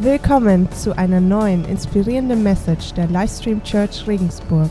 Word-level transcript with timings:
Willkommen 0.00 0.70
zu 0.70 0.96
einer 0.96 1.20
neuen 1.20 1.64
inspirierenden 1.64 2.44
Message 2.44 2.94
der 2.94 3.08
Livestream 3.08 3.64
Church 3.64 4.06
Regensburg. 4.06 4.70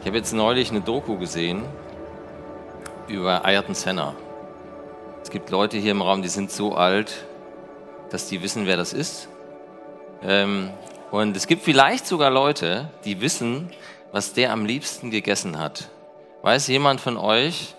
Ich 0.00 0.06
habe 0.08 0.16
jetzt 0.16 0.32
neulich 0.32 0.72
eine 0.72 0.80
Doku 0.80 1.16
gesehen 1.16 1.62
über 3.06 3.44
Ayrton 3.44 3.76
Senna. 3.76 4.16
Es 5.22 5.30
gibt 5.30 5.50
Leute 5.50 5.76
hier 5.76 5.92
im 5.92 6.02
Raum, 6.02 6.22
die 6.22 6.28
sind 6.28 6.50
so 6.50 6.74
alt, 6.74 7.26
dass 8.10 8.26
die 8.26 8.42
wissen, 8.42 8.66
wer 8.66 8.76
das 8.76 8.92
ist. 8.92 9.28
Ähm, 10.24 10.70
und 11.12 11.36
es 11.36 11.46
gibt 11.46 11.62
vielleicht 11.62 12.08
sogar 12.08 12.32
Leute, 12.32 12.90
die 13.04 13.20
wissen, 13.20 13.70
was 14.10 14.32
der 14.32 14.52
am 14.52 14.64
liebsten 14.64 15.12
gegessen 15.12 15.60
hat. 15.60 15.90
Weiß 16.42 16.66
jemand 16.66 17.00
von 17.00 17.16
euch, 17.16 17.76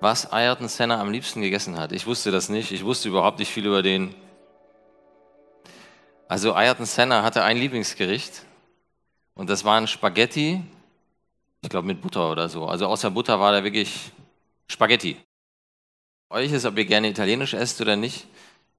was 0.00 0.32
Ayrton 0.32 0.68
Senna 0.68 1.00
am 1.00 1.10
liebsten 1.10 1.42
gegessen 1.42 1.78
hat? 1.78 1.92
Ich 1.92 2.06
wusste 2.06 2.30
das 2.30 2.48
nicht. 2.48 2.72
Ich 2.72 2.84
wusste 2.84 3.08
überhaupt 3.08 3.38
nicht 3.38 3.50
viel 3.50 3.66
über 3.66 3.82
den. 3.82 4.14
Also 6.28 6.54
Ayrton 6.54 6.86
Senna 6.86 7.22
hatte 7.22 7.42
ein 7.42 7.56
Lieblingsgericht 7.56 8.44
und 9.34 9.50
das 9.50 9.64
waren 9.64 9.86
Spaghetti, 9.86 10.62
ich 11.62 11.68
glaube 11.68 11.86
mit 11.86 12.00
Butter 12.00 12.30
oder 12.30 12.48
so. 12.48 12.66
Also 12.66 12.86
außer 12.86 13.10
Butter 13.10 13.40
war 13.40 13.52
da 13.52 13.64
wirklich 13.64 14.12
Spaghetti. 14.68 15.16
Euch 16.30 16.52
ist, 16.52 16.64
ob 16.64 16.78
ihr 16.78 16.84
gerne 16.84 17.08
Italienisch 17.08 17.54
esst 17.54 17.80
oder 17.80 17.96
nicht. 17.96 18.26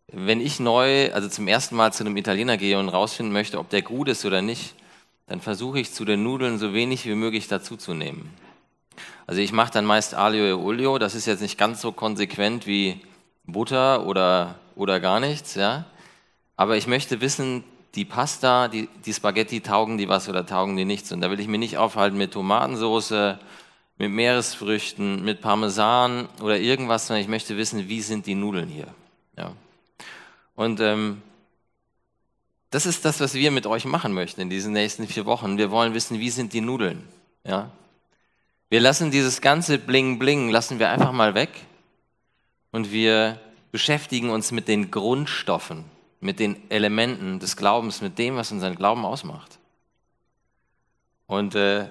Wenn 0.07 0.39
ich 0.39 0.59
neu, 0.59 1.11
also 1.13 1.27
zum 1.27 1.47
ersten 1.47 1.75
Mal 1.75 1.91
zu 1.93 2.03
einem 2.03 2.15
Italiener 2.15 2.57
gehe 2.57 2.79
und 2.79 2.89
rausfinden 2.89 3.33
möchte, 3.33 3.59
ob 3.59 3.69
der 3.69 3.81
gut 3.81 4.07
ist 4.07 4.25
oder 4.25 4.41
nicht, 4.41 4.73
dann 5.27 5.41
versuche 5.41 5.79
ich 5.79 5.93
zu 5.93 6.05
den 6.05 6.23
Nudeln 6.23 6.57
so 6.57 6.73
wenig 6.73 7.05
wie 7.05 7.15
möglich 7.15 7.47
dazuzunehmen. 7.47 8.29
Also 9.27 9.41
ich 9.41 9.51
mache 9.51 9.71
dann 9.71 9.85
meist 9.85 10.13
Aglio 10.13 10.45
e 10.45 10.53
Olio, 10.53 10.97
das 10.97 11.15
ist 11.15 11.25
jetzt 11.25 11.41
nicht 11.41 11.57
ganz 11.57 11.81
so 11.81 11.91
konsequent 11.91 12.67
wie 12.67 13.01
Butter 13.45 14.05
oder, 14.05 14.55
oder 14.75 14.99
gar 14.99 15.19
nichts, 15.19 15.55
ja. 15.55 15.85
Aber 16.55 16.77
ich 16.77 16.87
möchte 16.87 17.21
wissen, 17.21 17.63
die 17.95 18.05
Pasta, 18.05 18.67
die, 18.67 18.87
die 19.05 19.13
Spaghetti, 19.13 19.61
taugen 19.61 19.97
die 19.97 20.07
was 20.07 20.29
oder 20.29 20.45
taugen 20.45 20.77
die 20.77 20.85
nichts? 20.85 21.11
Und 21.11 21.21
da 21.21 21.29
will 21.29 21.39
ich 21.39 21.47
mich 21.47 21.59
nicht 21.59 21.77
aufhalten 21.77 22.17
mit 22.17 22.31
Tomatensauce, 22.31 23.37
mit 23.97 24.11
Meeresfrüchten, 24.11 25.23
mit 25.23 25.41
Parmesan 25.41 26.29
oder 26.41 26.57
irgendwas, 26.57 27.07
sondern 27.07 27.21
ich 27.21 27.29
möchte 27.29 27.57
wissen, 27.57 27.89
wie 27.89 28.01
sind 28.01 28.25
die 28.25 28.35
Nudeln 28.35 28.69
hier? 28.69 28.87
Ja. 29.37 29.53
Und 30.55 30.79
ähm, 30.79 31.21
das 32.69 32.85
ist 32.85 33.03
das, 33.03 33.19
was 33.19 33.33
wir 33.33 33.51
mit 33.51 33.67
euch 33.67 33.85
machen 33.85 34.13
möchten 34.13 34.41
in 34.41 34.49
diesen 34.49 34.73
nächsten 34.73 35.07
vier 35.07 35.25
Wochen. 35.25 35.57
Wir 35.57 35.71
wollen 35.71 35.93
wissen, 35.93 36.19
wie 36.19 36.29
sind 36.29 36.53
die 36.53 36.61
Nudeln? 36.61 37.03
Ja. 37.43 37.69
Wir 38.71 38.79
lassen 38.79 39.11
dieses 39.11 39.41
ganze 39.41 39.77
Bling 39.77 40.17
Bling, 40.17 40.47
lassen 40.47 40.79
wir 40.79 40.89
einfach 40.89 41.11
mal 41.11 41.35
weg 41.35 41.49
und 42.71 42.93
wir 42.93 43.37
beschäftigen 43.73 44.29
uns 44.29 44.53
mit 44.53 44.69
den 44.69 44.91
Grundstoffen, 44.91 45.83
mit 46.21 46.39
den 46.39 46.55
Elementen 46.71 47.39
des 47.39 47.57
Glaubens, 47.57 47.99
mit 47.99 48.17
dem, 48.17 48.37
was 48.37 48.49
unseren 48.53 48.77
Glauben 48.77 49.03
ausmacht. 49.03 49.59
Und 51.27 51.55
äh, 51.55 51.89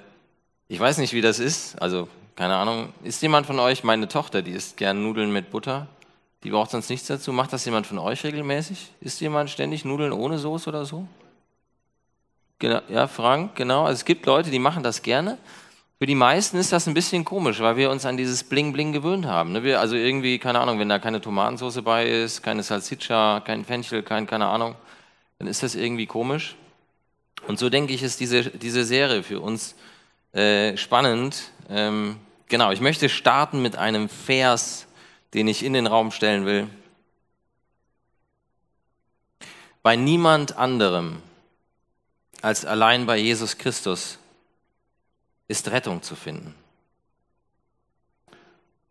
ich 0.69 0.81
weiß 0.81 0.97
nicht, 0.97 1.13
wie 1.13 1.21
das 1.21 1.39
ist. 1.39 1.79
Also, 1.83 2.09
keine 2.35 2.57
Ahnung. 2.57 2.95
Ist 3.05 3.21
jemand 3.21 3.47
von 3.47 3.59
euch, 3.59 3.85
meine 3.85 4.09
Tochter, 4.09 4.41
die 4.41 4.53
isst 4.53 4.79
gern 4.79 5.03
Nudeln 5.03 5.35
mit 5.35 5.51
Butter? 5.51 5.87
Die 6.45 6.51
braucht 6.51 6.71
sonst 6.71 6.89
nichts 6.89 7.09
dazu. 7.09 7.31
Macht 7.31 7.53
das 7.53 7.67
jemand 7.67 7.87
von 7.87 7.99
euch 7.99 8.25
regelmäßig? 8.25 8.91
Isst 9.03 9.21
jemand 9.21 9.51
ständig 9.51 9.85
Nudeln 9.85 10.13
ohne 10.13 10.39
Soße 10.39 10.71
oder 10.71 10.87
so? 10.87 11.07
Genau, 12.59 12.81
ja, 12.89 13.07
Frank, 13.07 13.55
genau. 13.55 13.85
Also 13.85 13.99
es 13.99 14.05
gibt 14.07 14.25
Leute, 14.25 14.51
die 14.51 14.59
machen 14.59 14.83
das 14.83 15.03
gerne. 15.03 15.37
Für 16.01 16.07
die 16.07 16.15
meisten 16.15 16.57
ist 16.57 16.73
das 16.73 16.87
ein 16.87 16.95
bisschen 16.95 17.27
komisch, 17.27 17.61
weil 17.61 17.77
wir 17.77 17.91
uns 17.91 18.07
an 18.07 18.17
dieses 18.17 18.43
Bling-Bling 18.43 18.93
gewöhnt 18.93 19.27
haben. 19.27 19.53
Ne? 19.53 19.65
Wir, 19.65 19.81
also 19.81 19.97
irgendwie, 19.97 20.39
keine 20.39 20.59
Ahnung, 20.59 20.79
wenn 20.79 20.89
da 20.89 20.99
keine 20.99 21.21
Tomatensauce 21.21 21.83
bei 21.83 22.07
ist, 22.07 22.43
keine 22.43 22.63
Salsiccia, 22.63 23.41
kein 23.41 23.67
Fenchel, 23.67 24.03
kein, 24.03 24.27
keine 24.27 24.47
Ahnung, 24.47 24.77
dann 25.39 25.47
ist 25.47 25.63
das 25.63 25.75
irgendwie 25.75 26.07
komisch. 26.07 26.57
Und 27.47 27.59
so 27.59 27.69
denke 27.69 27.93
ich, 27.93 28.03
ist 28.03 28.19
diese, 28.19 28.45
diese 28.45 28.87
Serie 28.87 29.23
für 29.23 29.41
uns 29.41 29.75
äh, 30.33 30.75
spannend. 30.79 31.51
Ähm, 31.69 32.17
genau, 32.49 32.71
ich 32.71 32.81
möchte 32.81 33.11
starten 33.11 33.61
mit 33.61 33.77
einem 33.77 34.09
Vers, 34.09 34.87
den 35.35 35.49
ich 35.49 35.63
in 35.63 35.75
den 35.75 35.87
Raum 35.87 36.13
stellen 36.13 36.47
will. 36.47 36.67
Bei 39.83 39.97
niemand 39.97 40.57
anderem 40.57 41.21
als 42.41 42.65
allein 42.65 43.05
bei 43.05 43.19
Jesus 43.19 43.59
Christus 43.59 44.17
ist 45.51 45.71
Rettung 45.71 46.01
zu 46.03 46.15
finden. 46.15 46.55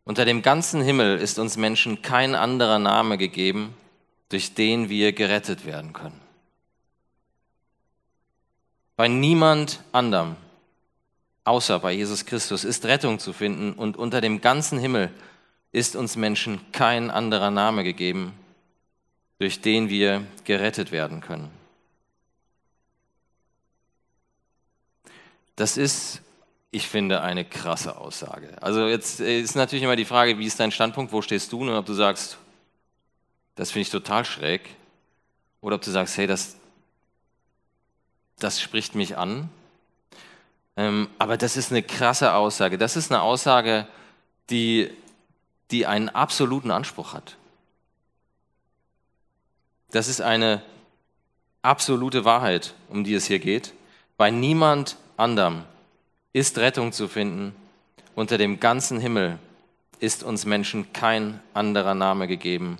Unter 0.03 0.25
dem 0.25 0.41
ganzen 0.41 0.81
Himmel 0.81 1.17
ist 1.17 1.39
uns 1.39 1.55
Menschen 1.55 2.01
kein 2.01 2.35
anderer 2.35 2.79
Name 2.79 3.17
gegeben, 3.17 3.73
durch 4.27 4.53
den 4.55 4.89
wir 4.89 5.13
gerettet 5.13 5.65
werden 5.65 5.93
können. 5.93 6.19
Bei 8.97 9.07
niemand 9.07 9.81
anderem 9.93 10.35
außer 11.45 11.79
bei 11.79 11.93
Jesus 11.93 12.25
Christus 12.25 12.65
ist 12.65 12.85
Rettung 12.85 13.19
zu 13.19 13.31
finden 13.31 13.71
und 13.71 13.95
unter 13.95 14.19
dem 14.19 14.41
ganzen 14.41 14.77
Himmel 14.77 15.09
ist 15.71 15.95
uns 15.95 16.17
Menschen 16.17 16.59
kein 16.73 17.09
anderer 17.09 17.51
Name 17.51 17.85
gegeben, 17.85 18.33
durch 19.37 19.61
den 19.61 19.87
wir 19.87 20.27
gerettet 20.43 20.91
werden 20.91 21.21
können. 21.21 21.49
Das 25.55 25.77
ist, 25.77 26.21
ich 26.71 26.87
finde, 26.87 27.21
eine 27.21 27.45
krasse 27.45 27.97
Aussage. 27.97 28.61
Also 28.61 28.87
jetzt 28.87 29.19
ist 29.19 29.55
natürlich 29.55 29.83
immer 29.83 29.95
die 29.95 30.05
Frage, 30.05 30.37
wie 30.37 30.45
ist 30.45 30.59
dein 30.59 30.71
Standpunkt, 30.71 31.11
wo 31.11 31.21
stehst 31.21 31.51
du 31.51 31.61
und 31.61 31.69
ob 31.69 31.85
du 31.85 31.93
sagst, 31.93 32.37
das 33.55 33.71
finde 33.71 33.81
ich 33.81 33.89
total 33.89 34.23
schräg, 34.25 34.61
oder 35.61 35.75
ob 35.75 35.81
du 35.81 35.91
sagst, 35.91 36.17
hey, 36.17 36.27
das, 36.27 36.55
das 38.37 38.61
spricht 38.61 38.95
mich 38.95 39.17
an 39.17 39.49
ähm, 40.79 41.09
aber 41.17 41.35
das 41.35 41.57
ist 41.57 41.71
eine 41.71 41.83
krasse 41.83 42.33
Aussage. 42.33 42.77
Das 42.77 42.95
ist 42.95 43.11
eine 43.11 43.21
Aussage, 43.21 43.85
die, 44.49 44.89
die 45.71 45.85
einen 45.85 46.07
absoluten 46.07 46.71
Anspruch 46.71 47.13
hat. 47.13 47.35
Das 49.91 50.07
ist 50.07 50.21
eine 50.21 50.61
absolute 51.63 52.23
Wahrheit, 52.23 52.75
um 52.87 53.03
die 53.03 53.13
es 53.13 53.25
hier 53.25 53.39
geht. 53.39 53.73
Bei 54.15 54.31
niemand 54.31 54.95
anderem 55.17 55.65
ist 56.39 56.57
Rettung 56.57 56.93
zu 56.93 57.09
finden. 57.09 57.53
Unter 58.15 58.37
dem 58.37 58.61
ganzen 58.61 58.97
Himmel 58.99 59.37
ist 59.99 60.23
uns 60.23 60.45
Menschen 60.45 60.93
kein 60.93 61.41
anderer 61.53 61.95
Name 61.95 62.27
gegeben, 62.27 62.77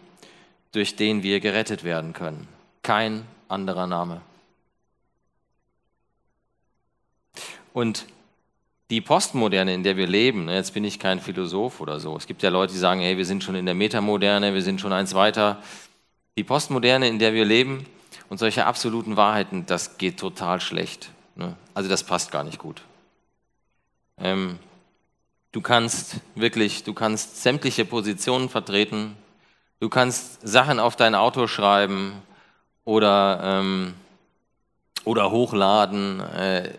durch 0.71 0.95
den 0.95 1.23
wir 1.23 1.41
gerettet 1.41 1.83
werden 1.83 2.13
können. 2.13 2.47
Kein 2.83 3.25
anderer 3.49 3.85
Name. 3.85 4.21
Und 7.73 8.05
die 8.89 9.01
Postmoderne, 9.01 9.73
in 9.73 9.83
der 9.83 9.97
wir 9.97 10.07
leben, 10.07 10.45
ne, 10.45 10.55
jetzt 10.55 10.73
bin 10.73 10.85
ich 10.85 10.97
kein 10.97 11.19
Philosoph 11.19 11.81
oder 11.81 11.99
so. 11.99 12.15
Es 12.15 12.27
gibt 12.27 12.41
ja 12.41 12.49
Leute, 12.49 12.71
die 12.71 12.79
sagen, 12.79 13.01
hey, 13.01 13.17
wir 13.17 13.25
sind 13.25 13.43
schon 13.43 13.55
in 13.55 13.65
der 13.65 13.75
Metamoderne, 13.75 14.53
wir 14.53 14.61
sind 14.61 14.79
schon 14.79 14.93
eins 14.93 15.13
weiter. 15.13 15.61
Die 16.37 16.45
Postmoderne, 16.45 17.09
in 17.09 17.19
der 17.19 17.33
wir 17.33 17.43
leben 17.43 17.85
und 18.29 18.37
solche 18.37 18.65
absoluten 18.65 19.17
Wahrheiten, 19.17 19.65
das 19.65 19.97
geht 19.97 20.17
total 20.17 20.61
schlecht. 20.61 21.11
Ne? 21.35 21.55
Also 21.73 21.89
das 21.89 22.05
passt 22.05 22.31
gar 22.31 22.45
nicht 22.45 22.57
gut. 22.57 22.81
Ähm, 24.21 24.59
du 25.51 25.61
kannst 25.61 26.17
wirklich, 26.35 26.83
du 26.83 26.93
kannst 26.93 27.41
sämtliche 27.41 27.85
Positionen 27.85 28.49
vertreten, 28.49 29.15
du 29.79 29.89
kannst 29.89 30.47
Sachen 30.47 30.79
auf 30.79 30.95
dein 30.95 31.15
Auto 31.15 31.47
schreiben 31.47 32.13
oder, 32.85 33.39
ähm, 33.43 33.93
oder 35.05 35.31
hochladen. 35.31 36.19
Äh, 36.19 36.73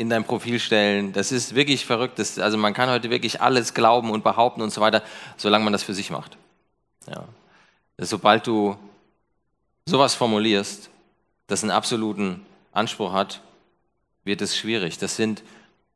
in 0.00 0.08
dein 0.08 0.24
Profil 0.24 0.58
stellen. 0.58 1.12
Das 1.12 1.30
ist 1.30 1.54
wirklich 1.54 1.84
verrückt. 1.84 2.18
Das, 2.18 2.38
also 2.38 2.56
man 2.56 2.72
kann 2.72 2.88
heute 2.88 3.10
wirklich 3.10 3.42
alles 3.42 3.74
glauben 3.74 4.10
und 4.10 4.24
behaupten 4.24 4.62
und 4.62 4.70
so 4.70 4.80
weiter, 4.80 5.02
solange 5.36 5.62
man 5.62 5.74
das 5.74 5.82
für 5.82 5.92
sich 5.92 6.10
macht. 6.10 6.38
Ja. 7.06 7.24
Sobald 7.98 8.46
du 8.46 8.78
sowas 9.84 10.14
formulierst, 10.14 10.88
das 11.48 11.62
einen 11.62 11.70
absoluten 11.70 12.46
Anspruch 12.72 13.12
hat, 13.12 13.42
wird 14.24 14.40
es 14.40 14.56
schwierig. 14.56 14.96
Das 14.96 15.16
sind 15.16 15.42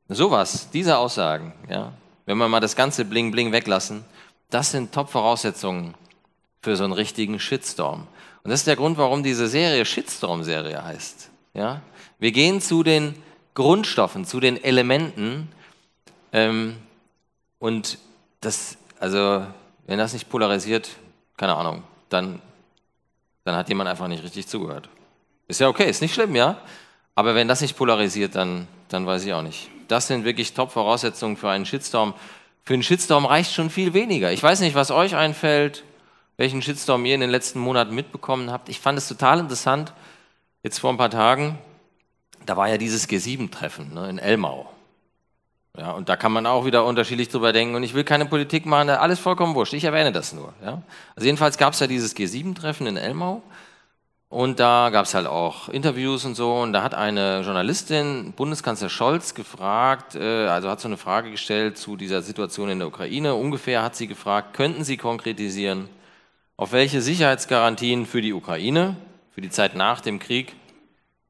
sowas, 0.09 0.69
diese 0.71 0.99
Aussagen, 0.99 1.53
ja, 1.69 1.93
wenn 2.27 2.39
wir 2.39 2.49
mal 2.49 2.61
das 2.61 2.77
ganze 2.77 3.05
Bling 3.05 3.31
Bling 3.31 3.53
weglassen, 3.53 4.05
das 4.51 4.71
sind 4.71 4.93
Top-Voraussetzungen 4.93 5.95
für 6.62 6.77
so 6.77 6.85
einen 6.85 6.93
richtigen 6.93 7.39
Shitstorm. 7.39 8.06
Und 8.43 8.51
das 8.51 8.61
ist 8.61 8.67
der 8.67 8.77
Grund, 8.77 8.99
warum 8.99 9.23
diese 9.23 9.49
Serie 9.49 9.85
Shitstorm-Serie 9.85 10.85
heißt. 10.85 11.31
Ja? 11.55 11.83
Wir 12.19 12.33
gehen 12.33 12.61
zu 12.61 12.83
den 12.83 13.15
Grundstoffen, 13.55 14.25
zu 14.25 14.41
den 14.41 14.62
Elementen. 14.62 15.49
Ähm, 16.33 16.77
und 17.59 17.99
das, 18.41 18.77
also, 18.99 19.47
wenn 19.87 19.99
das 19.99 20.12
nicht 20.12 20.29
polarisiert, 20.29 20.91
keine 21.37 21.56
Ahnung, 21.56 21.83
dann, 22.09 22.41
dann 23.45 23.56
hat 23.56 23.69
jemand 23.69 23.89
einfach 23.89 24.09
nicht 24.09 24.23
richtig 24.23 24.47
zugehört. 24.47 24.89
Ist 25.49 25.61
ja 25.61 25.69
okay, 25.69 25.89
ist 25.89 26.03
nicht 26.03 26.15
schlimm, 26.15 26.35
ja? 26.37 26.59
Aber 27.15 27.35
wenn 27.35 27.49
das 27.49 27.61
nicht 27.61 27.77
polarisiert, 27.77 28.35
dann, 28.35 28.67
dann 28.89 29.06
weiß 29.06 29.25
ich 29.25 29.33
auch 29.33 29.43
nicht. 29.43 29.71
Das 29.89 30.07
sind 30.07 30.25
wirklich 30.25 30.55
Top-Voraussetzungen 30.55 31.37
für 31.37 31.51
einen 31.51 31.67
Shitstorm. 31.67 32.15
Für 32.65 32.75
einen 32.75 32.83
Shitstorm 32.83 33.27
reicht 33.27 33.53
schon 33.53 33.71
viel 33.71 33.95
weniger. 33.95 34.33
Ich 34.33 34.43
weiß 34.43 34.61
nicht, 34.61 34.75
was 34.75 34.91
euch 34.91 35.17
einfällt 35.17 35.85
welchen 36.37 36.63
Shitstorm 36.63 37.05
ihr 37.05 37.15
in 37.15 37.21
den 37.21 37.31
letzten 37.31 37.59
Monaten 37.61 37.95
mitbekommen 37.95 38.51
habt. 38.51 38.69
Ich 38.69 38.81
fand 38.81 38.99
es 38.99 39.09
total 39.09 39.39
interessant, 39.39 39.93
jetzt 40.63 40.79
vor 40.79 40.91
ein 40.91 40.97
paar 40.97 41.11
Tagen, 41.11 41.59
da 42.47 42.57
war 42.57 42.69
ja 42.69 42.77
dieses 42.77 43.09
G7-Treffen 43.09 43.95
ne, 43.95 44.11
in 44.11 44.19
Elmau. 44.19 44.71
Ja, 45.77 45.91
und 45.91 46.09
da 46.09 46.17
kann 46.17 46.33
man 46.33 46.47
auch 46.47 46.67
wieder 46.67 46.85
unterschiedlich 46.85 47.29
drüber 47.31 47.53
denken. 47.53 47.75
Und 47.75 47.83
ich 47.83 47.95
will 47.95 48.05
keine 48.05 48.27
Politik 48.27 48.65
machen, 48.65 48.91
alles 48.91 49.19
vollkommen 49.19 49.57
wurscht. 49.57 49.73
Ich 49.73 49.85
erwähne 49.85 50.13
das 50.13 50.33
nur. 50.33 50.53
Ja. 50.63 50.83
Also 51.17 51.27
jedenfalls 51.27 51.59
gab 51.59 51.73
es 51.73 51.81
ja 51.81 51.89
dieses 51.89 52.15
G7-Treffen 52.15 52.87
in 52.87 52.97
Elmau. 52.97 53.43
Und 54.35 54.59
da 54.59 54.91
gab 54.91 55.07
es 55.07 55.15
halt 55.15 55.29
auch 55.29 55.69
Interviews 55.69 56.25
und 56.25 56.35
so. 56.35 56.55
Und 56.55 56.73
da 56.73 56.83
hat 56.83 56.93
eine 56.93 57.43
Journalistin 57.43 58.33
Bundeskanzler 58.33 58.89
Scholz 58.89 59.35
gefragt, 59.35 60.17
äh, 60.17 60.49
also 60.49 60.69
hat 60.69 60.81
so 60.81 60.89
eine 60.89 60.97
Frage 60.97 61.31
gestellt 61.31 61.79
zu 61.79 61.95
dieser 61.95 62.21
Situation 62.21 62.69
in 62.69 62.81
der 62.81 62.89
Ukraine. 62.89 63.37
Ungefähr 63.37 63.85
hat 63.85 63.95
sie 63.95 64.09
gefragt, 64.09 64.53
könnten 64.53 64.83
Sie 64.83 64.97
konkretisieren, 64.97 65.89
auf 66.57 66.73
welche 66.73 67.01
Sicherheitsgarantien 67.01 68.07
für 68.07 68.23
die 68.23 68.33
Ukraine, 68.33 68.97
für 69.31 69.41
die 69.41 69.51
Zeit 69.51 69.77
nach 69.77 70.01
dem 70.01 70.19
Krieg, 70.19 70.57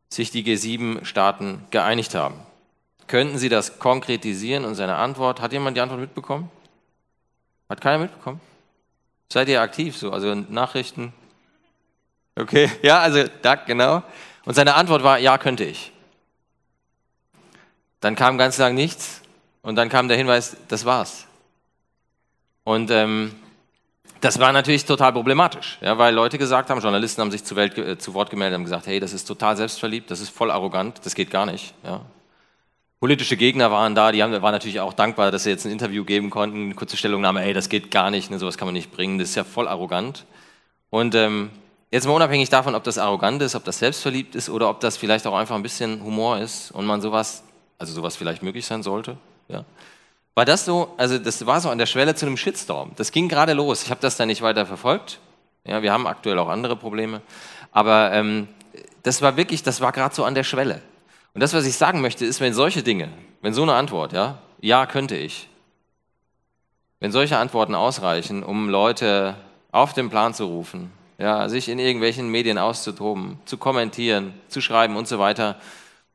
sich 0.09 0.31
die 0.31 0.43
G7-Staaten 0.43 1.67
geeinigt 1.71 2.15
haben? 2.15 2.37
Könnten 3.07 3.37
Sie 3.37 3.51
das 3.51 3.79
konkretisieren? 3.79 4.65
Und 4.65 4.77
seine 4.77 4.95
Antwort, 4.95 5.43
hat 5.43 5.53
jemand 5.53 5.77
die 5.77 5.83
Antwort 5.83 6.01
mitbekommen? 6.01 6.49
Hat 7.69 7.83
keiner 7.83 7.99
mitbekommen? 7.99 8.41
Seid 9.31 9.51
ihr 9.51 9.61
aktiv 9.61 9.95
so? 9.95 10.11
Also 10.11 10.35
Nachrichten? 10.35 11.13
Okay, 12.37 12.71
ja, 12.83 13.01
also 13.01 13.25
da, 13.43 13.55
genau. 13.55 14.03
Und 14.45 14.55
seine 14.55 14.75
Antwort 14.75 15.03
war, 15.03 15.19
ja, 15.19 15.39
könnte 15.39 15.65
ich. 15.65 15.93
Dann 18.01 18.17
kam 18.17 18.37
ganz 18.37 18.59
lang 18.59 18.75
nichts 18.75 19.23
und 19.63 19.77
dann 19.77 19.89
kam 19.89 20.09
der 20.09 20.17
Hinweis, 20.17 20.57
das 20.69 20.85
war's. 20.85 21.27
Und 22.65 22.91
ähm, 22.91 23.35
das 24.21 24.39
war 24.39 24.53
natürlich 24.53 24.85
total 24.85 25.13
problematisch, 25.13 25.79
ja, 25.83 25.99
weil 25.99 26.15
Leute 26.15 26.39
gesagt 26.39 26.71
haben, 26.71 26.81
Journalisten 26.81 27.21
haben 27.21 27.31
sich 27.31 27.45
zu, 27.45 27.57
Welt, 27.57 27.77
äh, 27.77 27.99
zu 27.99 28.15
Wort 28.15 28.31
gemeldet, 28.31 28.55
haben 28.55 28.65
gesagt, 28.65 28.87
hey, 28.87 28.99
das 28.99 29.13
ist 29.13 29.27
total 29.27 29.57
selbstverliebt, 29.57 30.11
das 30.11 30.21
ist 30.21 30.31
voll 30.31 30.51
arrogant, 30.51 31.01
das 31.05 31.15
geht 31.15 31.31
gar 31.31 31.45
nicht. 31.45 31.75
Ja. 31.85 32.01
Politische 33.01 33.37
Gegner 33.37 33.71
waren 33.71 33.95
da, 33.95 34.13
die 34.13 34.23
haben, 34.23 34.33
waren 34.33 34.53
natürlich 34.53 34.81
auch 34.81 34.95
dankbar, 34.95 35.31
dass 35.31 35.45
sie 35.45 35.51
jetzt 35.51 35.67
ein 35.67 35.73
Interview 35.73 36.05
geben 36.05 36.31
konnten, 36.31 36.65
eine 36.65 36.75
kurze 36.75 36.97
Stellungnahme, 36.97 37.41
hey, 37.41 37.53
das 37.53 37.69
geht 37.69 37.91
gar 37.91 38.11
nicht, 38.11 38.31
ne, 38.31 38.39
sowas 38.39 38.57
kann 38.57 38.67
man 38.67 38.73
nicht 38.73 38.93
bringen, 38.93 39.19
das 39.19 39.29
ist 39.29 39.35
ja 39.35 39.45
voll 39.45 39.69
arrogant. 39.69 40.25
Und 40.89 41.15
ähm, 41.15 41.51
jetzt 41.95 42.07
mal 42.09 42.13
unabhängig 42.13 42.49
davon, 42.49 42.75
ob 42.75 42.83
das 42.83 42.99
arrogant 42.99 43.41
ist, 43.41 43.55
ob 43.55 43.63
das 43.63 43.79
selbstverliebt 43.79 44.35
ist 44.35 44.51
oder 44.51 44.69
ob 44.69 44.81
das 44.81 44.97
vielleicht 44.97 45.29
auch 45.29 45.35
einfach 45.35 45.55
ein 45.55 45.63
bisschen 45.63 46.03
Humor 46.03 46.39
ist 46.39 46.73
und 46.73 46.87
man 46.87 47.01
sowas, 47.01 47.45
also 47.79 47.93
sowas 47.93 48.17
vielleicht 48.17 48.43
möglich 48.43 48.67
sein 48.67 48.83
sollte, 48.83 49.17
ja. 49.49 49.65
War 50.35 50.45
das 50.45 50.65
so, 50.65 50.93
also 50.97 51.17
das 51.19 51.47
war 51.47 51.61
so 51.61 51.71
an 51.71 51.79
der 51.79 51.87
Schwelle 51.87 52.17
zu 52.17 52.27
einem 52.27 52.37
Shitstorm. 52.37 52.91
Das 52.97 53.13
ging 53.13 53.29
gerade 53.29 53.53
los. 53.53 53.85
Ich 53.85 53.91
habe 53.91 54.01
das 54.01 54.17
dann 54.17 54.27
nicht 54.27 54.43
weiter 54.43 54.67
verfolgt. 54.67 55.21
Ja, 55.65 55.81
wir 55.81 55.93
haben 55.93 56.09
aktuell 56.09 56.41
auch 56.41 56.49
andere 56.49 56.75
Probleme. 56.75 57.23
Aber 57.71 58.11
ähm, 58.13 58.49
das 59.05 59.23
war 59.23 59.37
wirklich, 59.37 59.63
das 59.63 59.81
war 59.81 59.93
gerade 59.93 60.13
so 60.13 60.25
an 60.25 60.35
der 60.35 60.43
Schwelle. 60.43 60.83
Und 61.35 61.41
das, 61.41 61.55
was 61.55 61.65
ich 61.67 61.77
sagen 61.77 62.01
möchte, 62.01 62.25
ist, 62.25 62.41
wenn 62.41 62.53
solche 62.53 62.83
Dinge, 62.83 63.11
wenn 63.43 63.55
so 63.55 63.63
eine 63.63 63.75
Antwort, 63.75 64.13
ja, 64.13 64.39
ja, 64.61 64.87
könnte 64.87 65.17
ich, 65.17 65.49
wenn 66.99 67.13
solche 67.13 67.39
Antworten 67.39 67.77
ausreichen, 67.77 68.43
um 68.43 68.69
Leute 68.69 69.37
auf 69.71 69.93
den 69.93 70.11
Plan 70.11 70.35
zu 70.35 70.47
rufen, 70.47 70.91
ja, 71.19 71.49
sich 71.49 71.69
in 71.69 71.79
irgendwelchen 71.79 72.29
Medien 72.29 72.59
auszutoben, 72.59 73.39
zu 73.45 73.57
kommentieren, 73.57 74.35
zu 74.49 74.61
schreiben 74.61 74.97
und 74.97 75.09
so 75.09 75.19
weiter, 75.19 75.61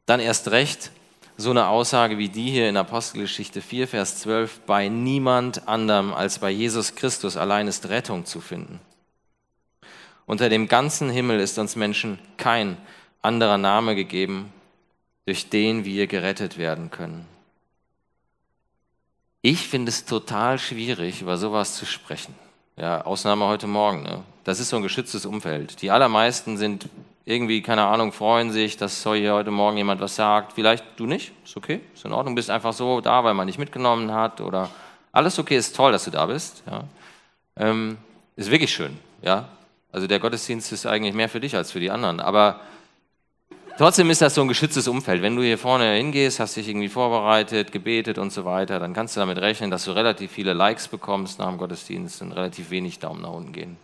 dann 0.06 0.20
erst 0.20 0.52
recht 0.52 0.92
so 1.38 1.52
eine 1.52 1.68
Aussage 1.68 2.18
wie 2.18 2.28
die 2.28 2.52
hier 2.52 2.68
in 2.68 2.76
Apostelgeschichte 2.76 3.62
4, 3.62 3.88
Vers 3.88 4.20
12, 4.20 4.60
bei 4.66 4.90
niemand 4.90 5.70
anderem 5.70 6.14
als 6.14 6.40
bei 6.40 6.50
Jesus 6.50 6.96
Christus 6.96 7.38
allein 7.38 7.68
ist 7.68 7.88
Rettung 7.88 8.26
zu 8.26 8.42
finden. 8.42 8.82
Unter 10.26 10.50
dem 10.50 10.68
ganzen 10.68 11.10
Himmel 11.10 11.40
ist 11.40 11.58
uns 11.58 11.78
Menschen 11.78 12.20
kein 12.36 12.78
anderer 13.22 13.58
Name 13.58 13.96
gegeben, 13.96 14.52
durch 15.26 15.50
den 15.50 15.86
wir 15.86 16.08
gerettet 16.08 16.58
werden 16.58 16.92
können. 16.92 17.26
Ich 19.42 19.68
finde 19.68 19.90
es 19.90 20.04
total 20.04 20.60
schwierig, 20.60 21.22
über 21.22 21.38
sowas 21.38 21.76
zu 21.76 21.86
sprechen. 21.86 22.36
Ja, 22.76 23.06
Ausnahme 23.06 23.46
heute 23.48 23.68
Morgen. 23.68 24.04
Ne? 24.04 24.24
Das 24.50 24.60
ist 24.60 24.70
so 24.70 24.78
ein 24.78 24.82
geschütztes 24.82 25.28
Umfeld. 25.28 25.80
Die 25.84 25.92
allermeisten 25.92 26.58
sind 26.58 26.90
irgendwie, 27.24 27.62
keine 27.62 27.84
Ahnung, 27.84 28.12
freuen 28.12 28.50
sich, 28.50 28.78
dass 28.78 29.04
hier 29.04 29.36
heute 29.36 29.52
Morgen 29.52 29.78
jemand 29.78 30.02
was 30.02 30.16
sagt. 30.16 30.54
Vielleicht 30.54 30.84
du 30.98 31.06
nicht, 31.06 31.34
ist 31.46 31.56
okay, 31.56 31.82
ist 31.94 32.04
in 32.04 32.14
Ordnung, 32.14 32.34
bist 32.34 32.50
einfach 32.50 32.74
so 32.74 33.00
da, 33.00 33.24
weil 33.24 33.36
man 33.36 33.46
dich 33.46 33.60
mitgenommen 33.60 34.12
hat 34.12 34.42
oder 34.42 34.72
alles 35.12 35.38
okay, 35.38 35.56
ist 35.56 35.76
toll, 35.76 35.92
dass 35.92 36.06
du 36.06 36.10
da 36.10 36.26
bist. 36.26 36.64
Ja. 36.66 36.84
Ähm, 37.58 38.00
ist 38.38 38.50
wirklich 38.50 38.74
schön, 38.74 38.98
ja. 39.22 39.48
Also 39.92 40.08
der 40.08 40.18
Gottesdienst 40.18 40.72
ist 40.72 40.88
eigentlich 40.88 41.14
mehr 41.14 41.30
für 41.30 41.40
dich 41.40 41.56
als 41.56 41.72
für 41.72 41.80
die 41.80 41.92
anderen. 41.92 42.20
Aber 42.20 42.60
Trotzdem 43.78 44.10
ist 44.10 44.24
das 44.24 44.34
so 44.34 44.42
ein 44.42 44.48
geschütztes 44.48 44.88
Umfeld. 44.88 45.22
Wenn 45.22 45.36
du 45.36 45.44
hier 45.44 45.60
vorne 45.60 45.94
hingehst, 45.94 46.40
hast 46.40 46.58
dich 46.58 46.68
irgendwie 46.68 46.90
vorbereitet, 46.90 47.72
gebetet 47.72 48.18
und 48.18 48.34
so 48.34 48.46
weiter, 48.46 48.80
dann 48.80 48.94
kannst 48.94 49.16
du 49.16 49.20
damit 49.20 49.38
rechnen, 49.38 49.70
dass 49.70 49.86
du 49.86 49.92
relativ 49.92 50.32
viele 50.32 50.54
Likes 50.54 50.88
bekommst 50.88 51.38
nach 51.38 51.48
dem 51.48 51.60
Gottesdienst 51.60 52.24
und 52.24 52.32
relativ 52.32 52.72
wenig 52.72 52.98
Daumen 52.98 53.22
nach 53.22 53.32
unten 53.32 53.54
gehen. 53.54 53.78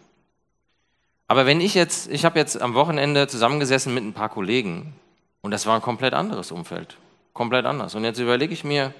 Aber 1.27 1.45
wenn 1.45 1.61
ich 1.61 1.73
jetzt, 1.73 2.09
ich 2.11 2.23
habe 2.23 2.37
jetzt 2.37 2.61
am 2.61 2.73
Wochenende 2.75 3.27
zusammengesessen 3.27 3.93
mit 3.93 4.03
ein 4.03 4.13
paar 4.13 4.29
Kollegen 4.29 4.93
und 5.41 5.51
das 5.51 5.65
war 5.65 5.75
ein 5.75 5.81
komplett 5.81 6.13
anderes 6.13 6.51
Umfeld. 6.51 6.97
Komplett 7.33 7.65
anders. 7.65 7.95
Und 7.95 8.03
jetzt 8.03 8.19
überlege 8.19 8.53
ich 8.53 8.63
mir, 8.63 8.93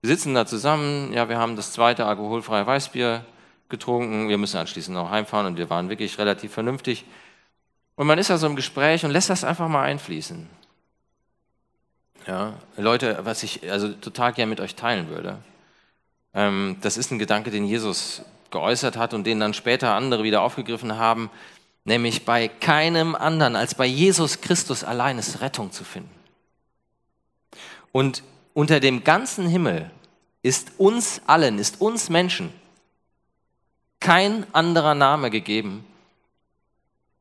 wir 0.00 0.08
sitzen 0.08 0.34
da 0.34 0.44
zusammen, 0.46 1.12
ja, 1.12 1.28
wir 1.28 1.38
haben 1.38 1.56
das 1.56 1.72
zweite 1.72 2.06
alkoholfreie 2.06 2.66
Weißbier 2.66 3.24
getrunken, 3.68 4.28
wir 4.28 4.38
müssen 4.38 4.58
anschließend 4.58 4.96
noch 4.96 5.10
heimfahren 5.10 5.46
und 5.46 5.56
wir 5.56 5.70
waren 5.70 5.88
wirklich 5.88 6.18
relativ 6.18 6.52
vernünftig. 6.52 7.04
Und 7.94 8.06
man 8.06 8.18
ist 8.18 8.30
da 8.30 8.36
so 8.36 8.46
im 8.46 8.56
Gespräch 8.56 9.04
und 9.04 9.12
lässt 9.12 9.30
das 9.30 9.44
einfach 9.44 9.68
mal 9.68 9.82
einfließen. 9.82 10.48
Ja, 12.26 12.54
Leute, 12.76 13.20
was 13.22 13.42
ich 13.42 13.70
also 13.70 13.88
total 13.92 14.32
gerne 14.32 14.50
mit 14.50 14.60
euch 14.60 14.74
teilen 14.74 15.08
würde, 15.08 15.38
ähm, 16.34 16.76
das 16.80 16.96
ist 16.96 17.10
ein 17.10 17.18
Gedanke, 17.18 17.50
den 17.50 17.64
Jesus 17.64 18.22
geäußert 18.52 18.96
hat 18.96 19.14
und 19.14 19.24
den 19.26 19.40
dann 19.40 19.54
später 19.54 19.94
andere 19.94 20.22
wieder 20.22 20.42
aufgegriffen 20.42 20.96
haben, 20.96 21.30
nämlich 21.84 22.24
bei 22.24 22.46
keinem 22.48 23.14
anderen 23.14 23.56
als 23.56 23.74
bei 23.74 23.86
Jesus 23.86 24.40
Christus 24.40 24.84
allein 24.84 25.18
ist 25.18 25.40
Rettung 25.40 25.72
zu 25.72 25.82
finden. 25.84 26.14
Und 27.90 28.22
unter 28.54 28.80
dem 28.80 29.02
ganzen 29.02 29.48
Himmel 29.48 29.90
ist 30.42 30.72
uns 30.78 31.22
allen, 31.26 31.58
ist 31.58 31.80
uns 31.80 32.08
Menschen 32.08 32.52
kein 34.00 34.46
anderer 34.52 34.94
Name 34.94 35.30
gegeben, 35.30 35.84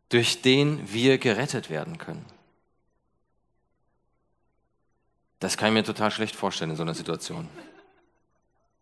durch 0.10 0.42
den 0.42 0.92
wir 0.92 1.18
gerettet 1.18 1.70
werden 1.70 1.98
können. 1.98 2.26
Das 5.40 5.58
kann 5.58 5.70
ich 5.70 5.74
mir 5.74 5.84
total 5.84 6.12
schlecht 6.12 6.36
vorstellen 6.36 6.72
in 6.72 6.78
so 6.78 6.84
einer 6.84 6.94
Situation. 6.94 7.48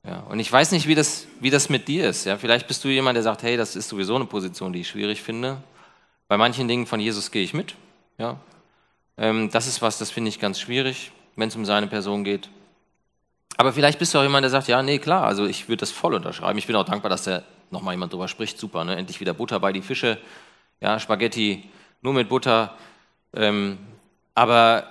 Ja, 0.10 0.22
und 0.22 0.39
ich 0.39 0.51
weiß 0.51 0.72
nicht, 0.72 0.88
wie 0.88 0.96
das, 0.96 1.28
wie 1.39 1.51
das 1.51 1.70
mit 1.70 1.88
dir 1.88 2.10
ist. 2.10 2.25
Ja, 2.25 2.36
vielleicht 2.36 2.68
bist 2.68 2.84
du 2.84 2.88
jemand, 2.88 3.16
der 3.16 3.22
sagt, 3.22 3.44
hey, 3.44 3.58
das 3.58 3.75
ist 3.75 3.89
sowieso 3.89 4.16
eine 4.16 4.25
Position, 4.25 4.74
die 4.74 4.82
ich 4.82 4.88
schwierig 4.88 5.22
finde. 5.22 5.62
Bei 6.28 6.36
manchen 6.36 6.68
Dingen 6.68 6.88
von 6.88 7.00
Jesus 7.00 7.30
gehe 7.30 7.44
ich 7.44 7.54
mit. 7.54 7.75
Ja, 8.18 8.38
ähm, 9.20 9.51
das 9.51 9.68
ist 9.68 9.84
was, 9.84 10.00
das 10.00 10.10
finde 10.10 10.30
ich 10.30 10.39
ganz 10.39 10.60
schwierig, 10.60 11.12
wenn 11.36 11.50
es 11.50 11.56
um 11.56 11.63
seine 11.63 11.86
Person 11.86 12.24
geht. 12.24 12.50
Aber 13.56 13.72
vielleicht 13.72 14.00
bist 14.00 14.16
du 14.16 14.18
auch 14.18 14.24
jemand, 14.24 14.44
der 14.44 14.50
sagt, 14.50 14.68
ja, 14.68 14.82
nee, 14.82 14.98
klar, 14.98 15.25
also 15.25 15.46
ich 15.46 15.68
würde 15.68 15.82
das 15.82 15.92
voll 15.92 16.16
unterschreiben. 16.16 16.58
Ich 16.58 16.66
bin 16.66 16.75
auch 16.75 16.86
dankbar, 16.86 17.10
dass 17.10 17.25
da 17.25 17.44
nochmal 17.70 17.94
jemand 17.94 18.12
drüber 18.12 18.28
spricht. 18.28 18.58
Super, 18.58 18.84
ne? 18.86 18.96
endlich 18.96 19.20
wieder 19.20 19.36
Butter 19.36 19.60
bei 19.60 19.72
die 19.72 19.84
Fische 19.84 20.18
ja, 20.82 21.00
Spaghetti 21.00 21.70
nur 22.01 22.13
mit 22.13 22.30
Butter. 22.30 22.75
Ähm, 23.36 23.78
aber 24.34 24.88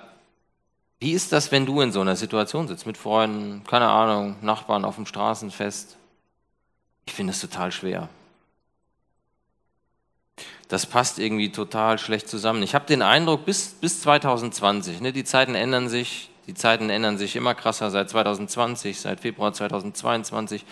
wie 0.99 1.13
ist 1.13 1.31
das, 1.31 1.51
wenn 1.51 1.65
du 1.65 1.79
in 1.81 1.91
so 1.91 2.01
einer 2.01 2.15
Situation 2.15 2.67
sitzt, 2.67 2.85
mit 2.85 2.97
Freunden, 2.97 3.63
keine 3.65 3.87
Ahnung, 3.87 4.35
Nachbarn 4.41 4.83
auf 4.83 4.95
dem 4.95 5.05
Straßenfest? 5.05 5.97
Ich 7.05 7.13
finde 7.13 7.31
es 7.31 7.39
total 7.39 7.71
schwer. 7.71 8.09
Das 10.67 10.85
passt 10.85 11.17
irgendwie 11.17 11.51
total 11.51 11.97
schlecht 11.97 12.27
zusammen. 12.27 12.61
Ich 12.61 12.75
habe 12.75 12.85
den 12.85 13.01
Eindruck, 13.01 13.45
bis, 13.45 13.69
bis 13.69 14.01
2020, 14.01 15.01
ne, 15.01 15.13
die 15.13 15.23
Zeiten 15.23 15.55
ändern 15.55 15.89
sich, 15.89 16.29
die 16.47 16.53
Zeiten 16.53 16.89
ändern 16.89 17.17
sich 17.17 17.35
immer 17.35 17.55
krasser 17.55 17.89
seit 17.91 18.09
2020, 18.09 18.99
seit 18.99 19.21
Februar 19.21 19.53
2022. 19.53 20.65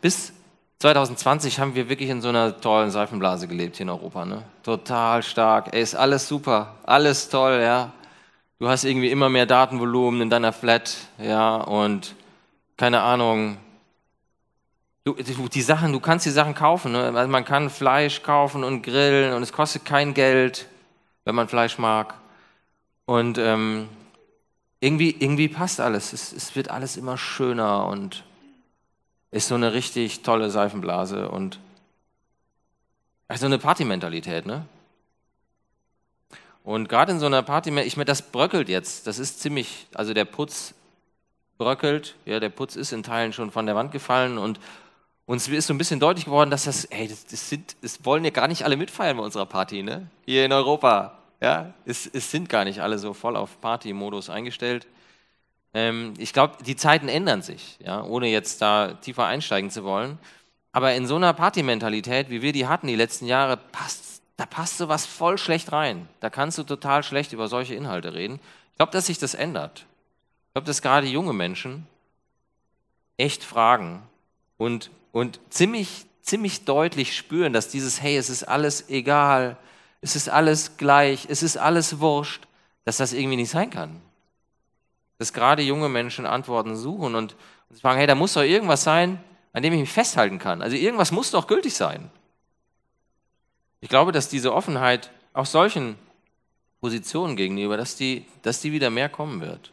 Bis 0.00 0.32
2020 0.78 1.58
haben 1.58 1.74
wir 1.74 1.88
wirklich 1.88 2.10
in 2.10 2.20
so 2.20 2.28
einer 2.28 2.60
tollen 2.60 2.90
Seifenblase 2.90 3.48
gelebt 3.48 3.76
hier 3.76 3.84
in 3.84 3.90
Europa. 3.90 4.24
Ne? 4.26 4.42
Total 4.62 5.22
stark. 5.22 5.72
Ey, 5.72 5.82
ist 5.82 5.96
alles 5.96 6.28
super, 6.28 6.74
alles 6.84 7.28
toll, 7.30 7.60
ja. 7.62 7.92
Du 8.58 8.68
hast 8.68 8.84
irgendwie 8.84 9.10
immer 9.10 9.28
mehr 9.28 9.44
Datenvolumen 9.44 10.22
in 10.22 10.30
deiner 10.30 10.52
Flat, 10.52 10.96
ja, 11.18 11.56
und 11.56 12.14
keine 12.78 13.02
Ahnung. 13.02 13.58
Du, 15.04 15.12
die 15.14 15.62
Sachen, 15.62 15.92
du 15.92 16.00
kannst 16.00 16.24
die 16.24 16.30
Sachen 16.30 16.54
kaufen. 16.54 16.92
Ne? 16.92 17.12
Also 17.14 17.30
man 17.30 17.44
kann 17.44 17.70
Fleisch 17.70 18.22
kaufen 18.22 18.64
und 18.64 18.82
grillen 18.82 19.34
und 19.34 19.42
es 19.42 19.52
kostet 19.52 19.84
kein 19.84 20.14
Geld, 20.14 20.66
wenn 21.24 21.34
man 21.34 21.48
Fleisch 21.48 21.78
mag. 21.78 22.14
Und 23.04 23.38
ähm, 23.38 23.88
irgendwie, 24.80 25.14
irgendwie 25.18 25.48
passt 25.48 25.78
alles. 25.78 26.12
Es, 26.12 26.32
es 26.32 26.56
wird 26.56 26.70
alles 26.70 26.96
immer 26.96 27.18
schöner 27.18 27.86
und 27.86 28.24
ist 29.30 29.48
so 29.48 29.54
eine 29.54 29.74
richtig 29.74 30.22
tolle 30.22 30.50
Seifenblase. 30.50 31.28
Und 31.28 31.60
Also 33.28 33.46
eine 33.46 33.58
Partymentalität, 33.58 34.46
ne? 34.46 34.64
Und 36.66 36.88
gerade 36.88 37.12
in 37.12 37.20
so 37.20 37.26
einer 37.26 37.44
Party, 37.44 37.70
ich 37.78 37.96
meine, 37.96 38.06
das 38.06 38.22
bröckelt 38.22 38.68
jetzt. 38.68 39.06
Das 39.06 39.20
ist 39.20 39.38
ziemlich, 39.38 39.86
also 39.94 40.12
der 40.14 40.24
Putz 40.24 40.74
bröckelt. 41.58 42.16
Ja, 42.24 42.40
der 42.40 42.48
Putz 42.48 42.74
ist 42.74 42.90
in 42.90 43.04
Teilen 43.04 43.32
schon 43.32 43.52
von 43.52 43.66
der 43.66 43.76
Wand 43.76 43.92
gefallen 43.92 44.36
und 44.36 44.58
uns 45.26 45.46
ist 45.46 45.68
so 45.68 45.74
ein 45.74 45.78
bisschen 45.78 46.00
deutlich 46.00 46.24
geworden, 46.24 46.50
dass 46.50 46.64
das, 46.64 46.88
hey, 46.90 47.06
das, 47.06 47.24
das, 47.24 47.48
sind, 47.48 47.76
das 47.82 48.04
wollen 48.04 48.24
ja 48.24 48.30
gar 48.30 48.48
nicht 48.48 48.64
alle 48.64 48.76
mitfeiern 48.76 49.16
bei 49.16 49.22
unserer 49.22 49.46
Party, 49.46 49.84
ne? 49.84 50.10
Hier 50.24 50.44
in 50.44 50.52
Europa. 50.52 51.16
Ja, 51.40 51.72
es, 51.84 52.10
es 52.12 52.32
sind 52.32 52.48
gar 52.48 52.64
nicht 52.64 52.80
alle 52.80 52.98
so 52.98 53.14
voll 53.14 53.36
auf 53.36 53.60
Party-Modus 53.60 54.28
eingestellt. 54.28 54.88
Ähm, 55.72 56.14
ich 56.18 56.32
glaube, 56.32 56.64
die 56.64 56.74
Zeiten 56.74 57.08
ändern 57.08 57.42
sich, 57.42 57.78
ja, 57.78 58.02
ohne 58.02 58.26
jetzt 58.26 58.60
da 58.60 58.94
tiefer 58.94 59.26
einsteigen 59.26 59.70
zu 59.70 59.84
wollen. 59.84 60.18
Aber 60.72 60.94
in 60.94 61.06
so 61.06 61.14
einer 61.14 61.32
Partymentalität, 61.32 62.28
wie 62.28 62.42
wir 62.42 62.52
die 62.52 62.66
hatten 62.66 62.88
die 62.88 62.96
letzten 62.96 63.26
Jahre, 63.26 63.56
passt 63.56 64.15
da 64.36 64.46
passt 64.46 64.78
sowas 64.78 65.06
voll 65.06 65.38
schlecht 65.38 65.72
rein. 65.72 66.08
Da 66.20 66.30
kannst 66.30 66.58
du 66.58 66.62
total 66.62 67.02
schlecht 67.02 67.32
über 67.32 67.48
solche 67.48 67.74
Inhalte 67.74 68.14
reden. 68.14 68.40
Ich 68.70 68.76
glaube, 68.76 68.92
dass 68.92 69.06
sich 69.06 69.18
das 69.18 69.34
ändert. 69.34 69.86
Ich 70.48 70.52
glaube, 70.52 70.66
dass 70.66 70.82
gerade 70.82 71.06
junge 71.06 71.32
Menschen 71.32 71.86
echt 73.16 73.42
fragen 73.42 74.02
und, 74.58 74.90
und 75.12 75.40
ziemlich, 75.48 76.06
ziemlich 76.20 76.64
deutlich 76.64 77.16
spüren, 77.16 77.52
dass 77.52 77.68
dieses, 77.68 78.02
hey, 78.02 78.16
es 78.16 78.28
ist 78.28 78.44
alles 78.44 78.90
egal, 78.90 79.56
es 80.02 80.16
ist 80.16 80.28
alles 80.28 80.76
gleich, 80.76 81.26
es 81.30 81.42
ist 81.42 81.56
alles 81.56 82.00
wurscht, 82.00 82.46
dass 82.84 82.98
das 82.98 83.14
irgendwie 83.14 83.36
nicht 83.36 83.50
sein 83.50 83.70
kann. 83.70 84.02
Dass 85.18 85.32
gerade 85.32 85.62
junge 85.62 85.88
Menschen 85.88 86.26
Antworten 86.26 86.76
suchen 86.76 87.14
und, 87.14 87.36
und 87.70 87.80
fragen, 87.80 87.98
hey, 87.98 88.06
da 88.06 88.14
muss 88.14 88.34
doch 88.34 88.42
irgendwas 88.42 88.84
sein, 88.84 89.18
an 89.54 89.62
dem 89.62 89.72
ich 89.72 89.80
mich 89.80 89.92
festhalten 89.92 90.38
kann. 90.38 90.60
Also 90.60 90.76
irgendwas 90.76 91.10
muss 91.10 91.30
doch 91.30 91.46
gültig 91.46 91.74
sein. 91.74 92.10
Ich 93.80 93.88
glaube, 93.88 94.12
dass 94.12 94.28
diese 94.28 94.54
Offenheit 94.54 95.10
auch 95.32 95.46
solchen 95.46 95.96
Positionen 96.80 97.36
gegenüber, 97.36 97.76
dass 97.76 97.96
die, 97.96 98.26
dass 98.42 98.60
die 98.60 98.72
wieder 98.72 98.90
mehr 98.90 99.08
kommen 99.08 99.40
wird. 99.40 99.72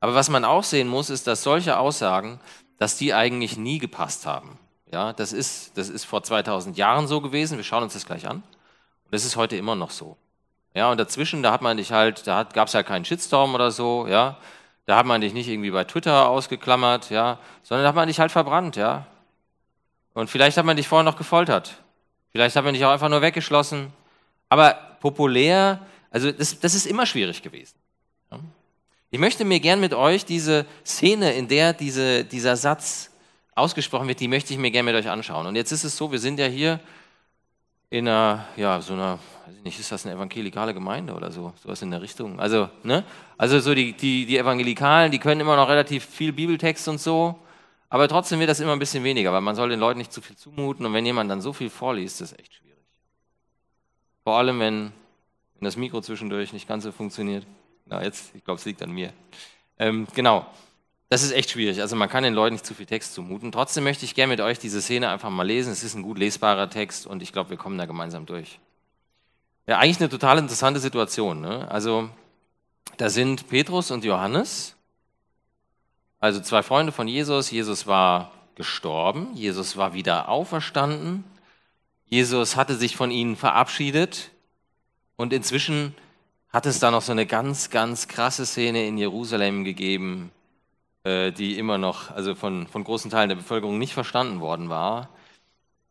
Aber 0.00 0.14
was 0.14 0.30
man 0.30 0.44
auch 0.44 0.64
sehen 0.64 0.88
muss, 0.88 1.10
ist, 1.10 1.26
dass 1.26 1.42
solche 1.42 1.78
Aussagen, 1.78 2.40
dass 2.78 2.96
die 2.96 3.12
eigentlich 3.12 3.56
nie 3.56 3.78
gepasst 3.78 4.26
haben. 4.26 4.58
Ja, 4.90 5.12
das 5.12 5.32
ist, 5.32 5.76
das 5.76 5.88
ist 5.88 6.04
vor 6.04 6.22
2000 6.22 6.76
Jahren 6.76 7.06
so 7.06 7.20
gewesen. 7.20 7.58
Wir 7.58 7.64
schauen 7.64 7.82
uns 7.82 7.92
das 7.92 8.06
gleich 8.06 8.26
an. 8.26 8.36
Und 8.36 9.12
das 9.12 9.24
ist 9.24 9.36
heute 9.36 9.56
immer 9.56 9.76
noch 9.76 9.90
so. 9.90 10.16
Ja, 10.74 10.90
und 10.90 10.98
dazwischen, 10.98 11.42
da 11.42 11.52
hat 11.52 11.62
man 11.62 11.76
dich 11.76 11.92
halt, 11.92 12.26
da 12.26 12.44
gab 12.44 12.68
es 12.68 12.74
ja 12.74 12.82
keinen 12.82 13.04
Shitstorm 13.04 13.54
oder 13.54 13.70
so, 13.70 14.06
ja. 14.06 14.36
Da 14.86 14.96
hat 14.96 15.06
man 15.06 15.20
dich 15.20 15.32
nicht 15.32 15.48
irgendwie 15.48 15.70
bei 15.70 15.84
Twitter 15.84 16.28
ausgeklammert, 16.28 17.10
ja, 17.10 17.38
sondern 17.62 17.84
da 17.84 17.88
hat 17.88 17.96
man 17.96 18.08
dich 18.08 18.18
halt 18.18 18.32
verbrannt, 18.32 18.76
ja. 18.76 19.06
Und 20.14 20.30
vielleicht 20.30 20.56
hat 20.56 20.64
man 20.64 20.76
dich 20.76 20.88
vorher 20.88 21.04
noch 21.04 21.16
gefoltert. 21.16 21.82
Vielleicht 22.32 22.56
haben 22.56 22.64
wir 22.64 22.72
dich 22.72 22.84
auch 22.84 22.92
einfach 22.92 23.08
nur 23.08 23.22
weggeschlossen. 23.22 23.92
Aber 24.48 24.74
populär, 25.00 25.80
also 26.10 26.30
das, 26.30 26.58
das 26.58 26.74
ist 26.74 26.86
immer 26.86 27.06
schwierig 27.06 27.42
gewesen. 27.42 27.74
Ich 29.12 29.18
möchte 29.18 29.44
mir 29.44 29.58
gern 29.58 29.80
mit 29.80 29.92
euch 29.92 30.24
diese 30.24 30.66
Szene, 30.86 31.32
in 31.32 31.48
der 31.48 31.72
diese, 31.72 32.24
dieser 32.24 32.56
Satz 32.56 33.10
ausgesprochen 33.56 34.06
wird, 34.06 34.20
die 34.20 34.28
möchte 34.28 34.52
ich 34.52 34.58
mir 34.58 34.70
gern 34.70 34.84
mit 34.84 34.94
euch 34.94 35.08
anschauen. 35.08 35.46
Und 35.46 35.56
jetzt 35.56 35.72
ist 35.72 35.82
es 35.82 35.96
so, 35.96 36.12
wir 36.12 36.20
sind 36.20 36.38
ja 36.38 36.46
hier 36.46 36.78
in 37.90 38.06
einer, 38.06 38.46
ja, 38.56 38.80
so 38.80 38.92
einer, 38.92 39.18
weiß 39.46 39.56
ich 39.58 39.64
nicht, 39.64 39.80
ist 39.80 39.90
das 39.90 40.06
eine 40.06 40.14
evangelikale 40.14 40.72
Gemeinde 40.72 41.12
oder 41.12 41.32
so, 41.32 41.52
sowas 41.60 41.82
in 41.82 41.90
der 41.90 42.00
Richtung. 42.00 42.38
Also, 42.38 42.68
ne? 42.84 43.04
Also 43.36 43.58
so 43.58 43.74
die, 43.74 43.94
die, 43.94 44.26
die 44.26 44.38
Evangelikalen, 44.38 45.10
die 45.10 45.18
können 45.18 45.40
immer 45.40 45.56
noch 45.56 45.68
relativ 45.68 46.04
viel 46.04 46.32
Bibeltext 46.32 46.86
und 46.86 47.00
so. 47.00 47.36
Aber 47.90 48.08
trotzdem 48.08 48.38
wird 48.38 48.48
das 48.48 48.60
immer 48.60 48.72
ein 48.72 48.78
bisschen 48.78 49.04
weniger, 49.04 49.32
weil 49.32 49.40
man 49.40 49.56
soll 49.56 49.68
den 49.68 49.80
Leuten 49.80 49.98
nicht 49.98 50.12
zu 50.12 50.22
viel 50.22 50.36
zumuten 50.36 50.86
und 50.86 50.94
wenn 50.94 51.04
jemand 51.04 51.30
dann 51.30 51.40
so 51.40 51.52
viel 51.52 51.68
vorliest, 51.68 52.20
ist 52.20 52.32
das 52.32 52.38
echt 52.38 52.54
schwierig. 52.54 52.78
Vor 54.22 54.38
allem, 54.38 54.60
wenn, 54.60 54.92
wenn 55.56 55.64
das 55.64 55.76
Mikro 55.76 56.00
zwischendurch 56.00 56.52
nicht 56.52 56.68
ganz 56.68 56.84
so 56.84 56.92
funktioniert. 56.92 57.46
Na, 57.86 58.02
jetzt, 58.02 58.32
ich 58.36 58.44
glaube, 58.44 58.60
es 58.60 58.64
liegt 58.64 58.80
an 58.82 58.92
mir. 58.92 59.12
Ähm, 59.76 60.06
genau, 60.14 60.46
das 61.08 61.24
ist 61.24 61.32
echt 61.32 61.50
schwierig. 61.50 61.80
Also 61.80 61.96
man 61.96 62.08
kann 62.08 62.22
den 62.22 62.34
Leuten 62.34 62.54
nicht 62.54 62.64
zu 62.64 62.74
viel 62.74 62.86
Text 62.86 63.12
zumuten. 63.14 63.50
Trotzdem 63.50 63.82
möchte 63.82 64.04
ich 64.04 64.14
gerne 64.14 64.30
mit 64.30 64.40
euch 64.40 64.60
diese 64.60 64.80
Szene 64.80 65.08
einfach 65.08 65.30
mal 65.30 65.42
lesen. 65.42 65.72
Es 65.72 65.82
ist 65.82 65.96
ein 65.96 66.02
gut 66.02 66.18
lesbarer 66.18 66.70
Text 66.70 67.08
und 67.08 67.20
ich 67.22 67.32
glaube, 67.32 67.50
wir 67.50 67.56
kommen 67.56 67.76
da 67.76 67.86
gemeinsam 67.86 68.24
durch. 68.24 68.60
Ja, 69.66 69.78
eigentlich 69.78 69.98
eine 69.98 70.08
total 70.08 70.38
interessante 70.38 70.78
Situation. 70.78 71.40
Ne? 71.40 71.68
Also 71.68 72.08
da 72.98 73.10
sind 73.10 73.48
Petrus 73.48 73.90
und 73.90 74.04
Johannes 74.04 74.76
also 76.20 76.40
zwei 76.40 76.62
Freunde 76.62 76.92
von 76.92 77.08
Jesus. 77.08 77.50
Jesus 77.50 77.86
war 77.86 78.30
gestorben, 78.54 79.34
Jesus 79.34 79.76
war 79.76 79.94
wieder 79.94 80.28
auferstanden, 80.28 81.24
Jesus 82.04 82.56
hatte 82.56 82.74
sich 82.74 82.94
von 82.94 83.10
ihnen 83.10 83.36
verabschiedet 83.36 84.30
und 85.16 85.32
inzwischen 85.32 85.94
hat 86.50 86.66
es 86.66 86.78
da 86.78 86.90
noch 86.90 87.02
so 87.02 87.12
eine 87.12 87.26
ganz, 87.26 87.70
ganz 87.70 88.08
krasse 88.08 88.44
Szene 88.44 88.86
in 88.86 88.98
Jerusalem 88.98 89.64
gegeben, 89.64 90.32
äh, 91.04 91.30
die 91.32 91.58
immer 91.58 91.78
noch, 91.78 92.10
also 92.10 92.34
von, 92.34 92.66
von 92.66 92.84
großen 92.84 93.10
Teilen 93.10 93.28
der 93.28 93.36
Bevölkerung 93.36 93.78
nicht 93.78 93.94
verstanden 93.94 94.40
worden 94.40 94.68
war. 94.68 95.08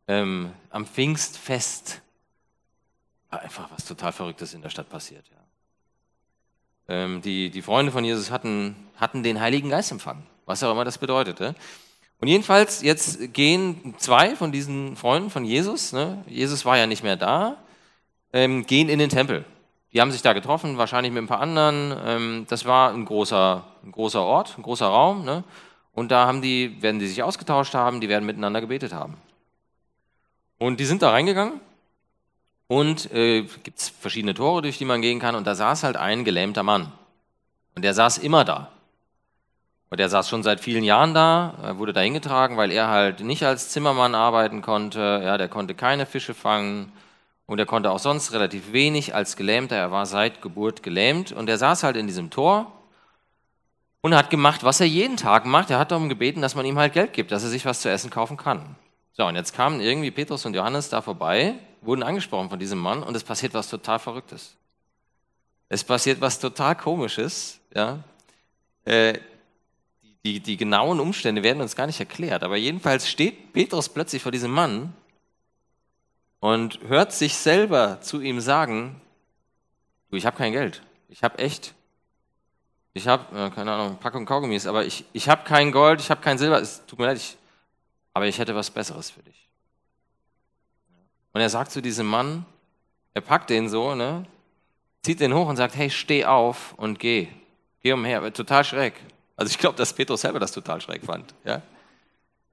Ähm, 0.07 0.51
am 0.69 0.85
Pfingstfest 0.85 2.01
war 3.29 3.39
einfach 3.41 3.71
was 3.71 3.85
total 3.85 4.11
Verrücktes 4.11 4.53
in 4.53 4.61
der 4.61 4.69
Stadt 4.69 4.89
passiert. 4.89 5.25
Ja. 5.31 5.38
Ähm, 6.89 7.21
die, 7.21 7.51
die 7.51 7.61
Freunde 7.61 7.91
von 7.91 8.03
Jesus 8.03 8.31
hatten, 8.31 8.75
hatten 8.97 9.21
den 9.21 9.39
Heiligen 9.39 9.69
Geist 9.69 9.91
empfangen, 9.91 10.23
was 10.47 10.63
auch 10.63 10.71
immer 10.71 10.83
das 10.83 10.97
bedeutete. 10.97 11.53
Und 12.19 12.27
jedenfalls, 12.27 12.81
jetzt 12.81 13.31
gehen 13.31 13.93
zwei 13.99 14.35
von 14.35 14.51
diesen 14.51 14.95
Freunden 14.95 15.29
von 15.29 15.45
Jesus, 15.45 15.93
ne, 15.93 16.23
Jesus 16.27 16.65
war 16.65 16.77
ja 16.77 16.87
nicht 16.87 17.03
mehr 17.03 17.15
da, 17.15 17.57
ähm, 18.33 18.65
gehen 18.65 18.89
in 18.89 18.97
den 18.97 19.09
Tempel. 19.09 19.45
Die 19.93 20.01
haben 20.01 20.11
sich 20.11 20.23
da 20.23 20.33
getroffen, 20.33 20.79
wahrscheinlich 20.79 21.13
mit 21.13 21.23
ein 21.23 21.27
paar 21.27 21.41
anderen. 21.41 21.95
Ähm, 22.03 22.45
das 22.49 22.65
war 22.65 22.91
ein 22.91 23.05
großer, 23.05 23.63
ein 23.83 23.91
großer 23.91 24.21
Ort, 24.21 24.55
ein 24.57 24.63
großer 24.63 24.87
Raum. 24.87 25.25
Ne? 25.25 25.43
Und 25.93 26.11
da 26.11 26.25
haben 26.25 26.41
die, 26.41 26.81
werden 26.81 26.99
die 26.99 27.07
sich 27.07 27.21
ausgetauscht 27.21 27.75
haben, 27.75 28.01
die 28.01 28.09
werden 28.09 28.25
miteinander 28.25 28.61
gebetet 28.61 28.93
haben. 28.93 29.15
Und 30.57 30.79
die 30.79 30.85
sind 30.85 31.03
da 31.03 31.11
reingegangen 31.11 31.61
und 32.69 33.11
äh, 33.11 33.41
gibt 33.63 33.79
es 33.79 33.89
verschiedene 33.89 34.35
Tore, 34.35 34.61
durch 34.61 34.77
die 34.77 34.85
man 34.85 35.01
gehen 35.01 35.19
kann. 35.19 35.33
Und 35.33 35.47
da 35.47 35.55
saß 35.55 35.83
halt 35.83 35.97
ein 35.97 36.23
gelähmter 36.23 36.61
Mann. 36.61 36.91
Und 37.75 37.81
der 37.81 37.95
saß 37.95 38.19
immer 38.19 38.45
da. 38.45 38.69
Und 39.89 39.99
der 39.99 40.07
saß 40.07 40.29
schon 40.29 40.43
seit 40.43 40.59
vielen 40.59 40.83
Jahren 40.83 41.15
da, 41.15 41.55
er 41.63 41.79
wurde 41.79 41.93
da 41.93 42.01
hingetragen, 42.01 42.57
weil 42.57 42.71
er 42.71 42.89
halt 42.89 43.21
nicht 43.21 43.43
als 43.43 43.69
Zimmermann 43.69 44.13
arbeiten 44.13 44.61
konnte. 44.61 44.99
Ja, 44.99 45.39
der 45.39 45.49
konnte 45.49 45.73
keine 45.73 46.05
Fische 46.05 46.35
fangen 46.35 46.91
und 47.47 47.57
er 47.57 47.65
konnte 47.65 47.89
auch 47.89 47.97
sonst 47.97 48.33
relativ 48.33 48.71
wenig 48.71 49.15
als 49.15 49.35
Gelähmter. 49.35 49.75
Er 49.75 49.89
war 49.89 50.05
seit 50.05 50.43
Geburt 50.43 50.83
gelähmt 50.83 51.31
und 51.31 51.49
er 51.49 51.57
saß 51.57 51.81
halt 51.81 51.95
in 51.97 52.05
diesem 52.05 52.29
Tor 52.29 52.71
und 54.01 54.13
hat 54.13 54.29
gemacht, 54.29 54.63
was 54.63 54.79
er 54.79 54.85
jeden 54.85 55.17
Tag 55.17 55.47
macht. 55.47 55.71
Er 55.71 55.79
hat 55.79 55.89
darum 55.89 56.07
gebeten, 56.07 56.43
dass 56.43 56.53
man 56.53 56.67
ihm 56.67 56.77
halt 56.77 56.93
Geld 56.93 57.13
gibt, 57.13 57.31
dass 57.31 57.41
er 57.43 57.49
sich 57.49 57.65
was 57.65 57.81
zu 57.81 57.89
essen 57.89 58.11
kaufen 58.11 58.37
kann. 58.37 58.75
So, 59.13 59.25
und 59.25 59.35
jetzt 59.35 59.55
kamen 59.55 59.81
irgendwie 59.81 60.11
Petrus 60.11 60.45
und 60.45 60.53
Johannes 60.53 60.89
da 60.89 61.01
vorbei 61.01 61.55
wurden 61.81 62.03
angesprochen 62.03 62.49
von 62.49 62.59
diesem 62.59 62.79
Mann 62.79 63.03
und 63.03 63.15
es 63.15 63.23
passiert 63.23 63.53
was 63.53 63.69
total 63.69 63.99
Verrücktes. 63.99 64.55
Es 65.69 65.83
passiert 65.83 66.19
was 66.21 66.39
total 66.39 66.75
Komisches. 66.75 67.59
Ja? 67.73 68.03
Äh, 68.85 69.19
die, 70.25 70.39
die 70.39 70.57
genauen 70.57 70.99
Umstände 70.99 71.43
werden 71.43 71.61
uns 71.61 71.75
gar 71.75 71.87
nicht 71.87 71.99
erklärt, 71.99 72.43
aber 72.43 72.57
jedenfalls 72.57 73.07
steht 73.09 73.53
Petrus 73.53 73.87
plötzlich 73.87 74.21
vor 74.21 74.31
diesem 74.31 74.51
Mann 74.51 74.93
und 76.39 76.79
hört 76.87 77.13
sich 77.13 77.35
selber 77.35 78.01
zu 78.01 78.21
ihm 78.21 78.41
sagen, 78.41 78.99
du, 80.09 80.17
ich 80.17 80.25
habe 80.25 80.37
kein 80.37 80.51
Geld. 80.51 80.81
Ich 81.07 81.23
habe 81.23 81.39
echt, 81.39 81.73
ich 82.93 83.07
habe, 83.07 83.37
äh, 83.37 83.49
keine 83.49 83.71
Ahnung, 83.71 83.97
Packung 83.97 84.25
Kaugummis, 84.25 84.67
aber 84.67 84.85
ich, 84.85 85.05
ich 85.13 85.29
habe 85.29 85.43
kein 85.43 85.71
Gold, 85.71 86.01
ich 86.01 86.11
habe 86.11 86.21
kein 86.21 86.37
Silber, 86.37 86.61
es 86.61 86.85
tut 86.85 86.99
mir 86.99 87.05
leid, 87.05 87.17
ich, 87.17 87.37
aber 88.13 88.27
ich 88.27 88.37
hätte 88.39 88.55
was 88.55 88.69
Besseres 88.69 89.09
für 89.09 89.23
dich. 89.23 89.48
Und 91.39 91.43
er 91.43 91.49
sagt 91.49 91.71
zu 91.71 91.81
diesem 91.81 92.05
Mann, 92.05 92.45
er 93.13 93.21
packt 93.21 93.49
den 93.49 93.69
so, 93.69 93.95
ne, 93.95 94.25
zieht 95.03 95.21
den 95.21 95.33
hoch 95.33 95.47
und 95.47 95.55
sagt, 95.55 95.73
hey, 95.73 95.89
steh 95.89 96.25
auf 96.25 96.73
und 96.75 96.99
geh. 96.99 97.29
Geh 97.81 97.93
umher. 97.93 98.33
Total 98.33 98.65
schräg. 98.65 98.93
Also 99.37 99.49
ich 99.49 99.57
glaube, 99.57 99.77
dass 99.77 99.93
Petrus 99.93 100.19
selber 100.19 100.41
das 100.41 100.51
total 100.51 100.81
schräg 100.81 101.01
fand. 101.05 101.33
Ja? 101.45 101.61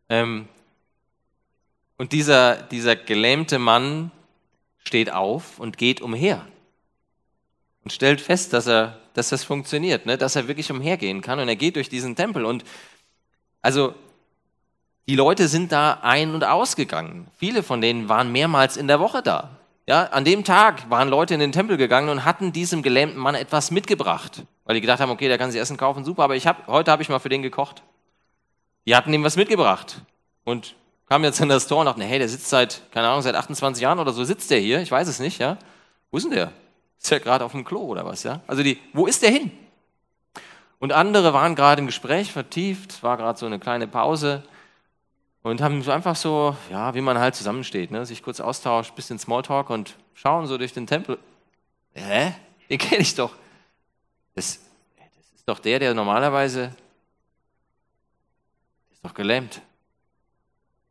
Ähm, 0.09 0.47
und 1.99 2.12
dieser, 2.12 2.62
dieser 2.62 2.95
gelähmte 2.95 3.59
Mann 3.59 4.12
steht 4.78 5.12
auf 5.12 5.59
und 5.59 5.78
geht 5.78 6.00
umher 6.00 6.47
und 7.83 7.93
stellt 7.93 8.21
fest, 8.21 8.52
dass, 8.52 8.69
er, 8.69 9.00
dass 9.14 9.31
das 9.31 9.43
funktioniert, 9.43 10.07
ne? 10.07 10.16
dass 10.16 10.37
er 10.37 10.47
wirklich 10.47 10.71
umhergehen 10.71 11.23
kann 11.23 11.40
und 11.40 11.49
er 11.49 11.57
geht 11.57 11.75
durch 11.75 11.88
diesen 11.88 12.14
Tempel. 12.14 12.45
Und 12.45 12.62
also 13.62 13.97
die 15.08 15.14
Leute 15.14 15.48
sind 15.48 15.72
da 15.72 15.98
ein- 16.02 16.34
und 16.34 16.44
ausgegangen. 16.44 17.28
Viele 17.36 17.62
von 17.62 17.80
denen 17.80 18.08
waren 18.08 18.32
mehrmals 18.32 18.76
in 18.76 18.88
der 18.88 18.98
Woche 18.98 19.22
da. 19.22 19.50
Ja, 19.88 20.04
an 20.06 20.25
dem 20.25 20.42
Tag 20.42 20.90
waren 20.90 21.08
Leute 21.08 21.34
in 21.34 21.40
den 21.40 21.52
Tempel 21.52 21.76
gegangen 21.76 22.08
und 22.08 22.25
hatten 22.25 22.52
diesem 22.52 22.82
gelähmten 22.82 23.18
Mann 23.18 23.36
etwas 23.36 23.70
mitgebracht, 23.70 24.42
weil 24.64 24.75
die 24.75 24.80
gedacht 24.80 24.98
haben, 24.98 25.10
okay, 25.10 25.28
der 25.28 25.38
kann 25.38 25.52
sich 25.52 25.60
Essen 25.60 25.76
kaufen, 25.76 26.04
super, 26.04 26.25
aber 26.25 26.34
ich 26.34 26.48
hab, 26.48 26.66
heute 26.66 26.90
habe 26.90 27.02
ich 27.02 27.08
mal 27.08 27.20
für 27.20 27.28
den 27.28 27.42
gekocht. 27.42 27.84
Die 28.84 28.96
hatten 28.96 29.12
ihm 29.12 29.22
was 29.22 29.36
mitgebracht 29.36 30.00
und 30.44 30.75
kamen 31.08 31.22
jetzt 31.22 31.40
in 31.40 31.48
das 31.48 31.68
Tor 31.68 31.80
und 31.80 31.86
dachten, 31.86 32.00
hey, 32.00 32.18
der 32.18 32.28
sitzt 32.28 32.48
seit, 32.48 32.82
keine 32.90 33.06
Ahnung, 33.06 33.22
seit 33.22 33.36
28 33.36 33.80
Jahren 33.80 34.00
oder 34.00 34.12
so, 34.12 34.25
sitzt 34.25 34.50
der 34.50 34.58
hier, 34.58 34.80
ich 34.80 34.90
weiß 34.90 35.06
es 35.06 35.20
nicht, 35.20 35.38
ja. 35.38 35.56
Wo 36.10 36.16
ist 36.16 36.25
denn 36.25 36.32
der? 36.32 36.50
Ist 37.00 37.12
der 37.12 37.20
gerade 37.20 37.44
auf 37.44 37.52
dem 37.52 37.64
Klo 37.64 37.82
oder 37.82 38.04
was, 38.04 38.25
ja? 38.25 38.40
Also 38.48 38.64
die, 38.64 38.80
wo 38.92 39.06
ist 39.06 39.22
der 39.22 39.30
hin? 39.30 39.52
Und 40.80 40.92
andere 40.92 41.32
waren 41.32 41.54
gerade 41.54 41.80
im 41.80 41.86
Gespräch 41.86 42.32
vertieft, 42.32 43.04
war 43.04 43.16
gerade 43.16 43.38
so 43.38 43.46
eine 43.46 43.60
kleine 43.60 43.86
Pause 43.86 44.42
und 45.46 45.60
haben 45.60 45.80
so 45.80 45.92
einfach 45.92 46.16
so, 46.16 46.56
ja, 46.72 46.92
wie 46.94 47.00
man 47.00 47.18
halt 47.18 47.36
zusammensteht, 47.36 47.92
ne? 47.92 48.04
sich 48.04 48.20
kurz 48.20 48.40
austauscht, 48.40 48.96
bisschen 48.96 49.16
Smalltalk 49.16 49.70
und 49.70 49.96
schauen 50.14 50.48
so 50.48 50.58
durch 50.58 50.72
den 50.72 50.88
Tempel. 50.88 51.18
Hä? 51.94 52.32
Den 52.68 52.78
kenne 52.78 53.02
ich 53.02 53.14
doch. 53.14 53.32
Das, 54.34 54.58
das 54.96 55.24
ist 55.36 55.48
doch 55.48 55.60
der, 55.60 55.78
der 55.78 55.94
normalerweise 55.94 56.72
ist 58.92 59.04
doch 59.04 59.14
gelähmt. 59.14 59.60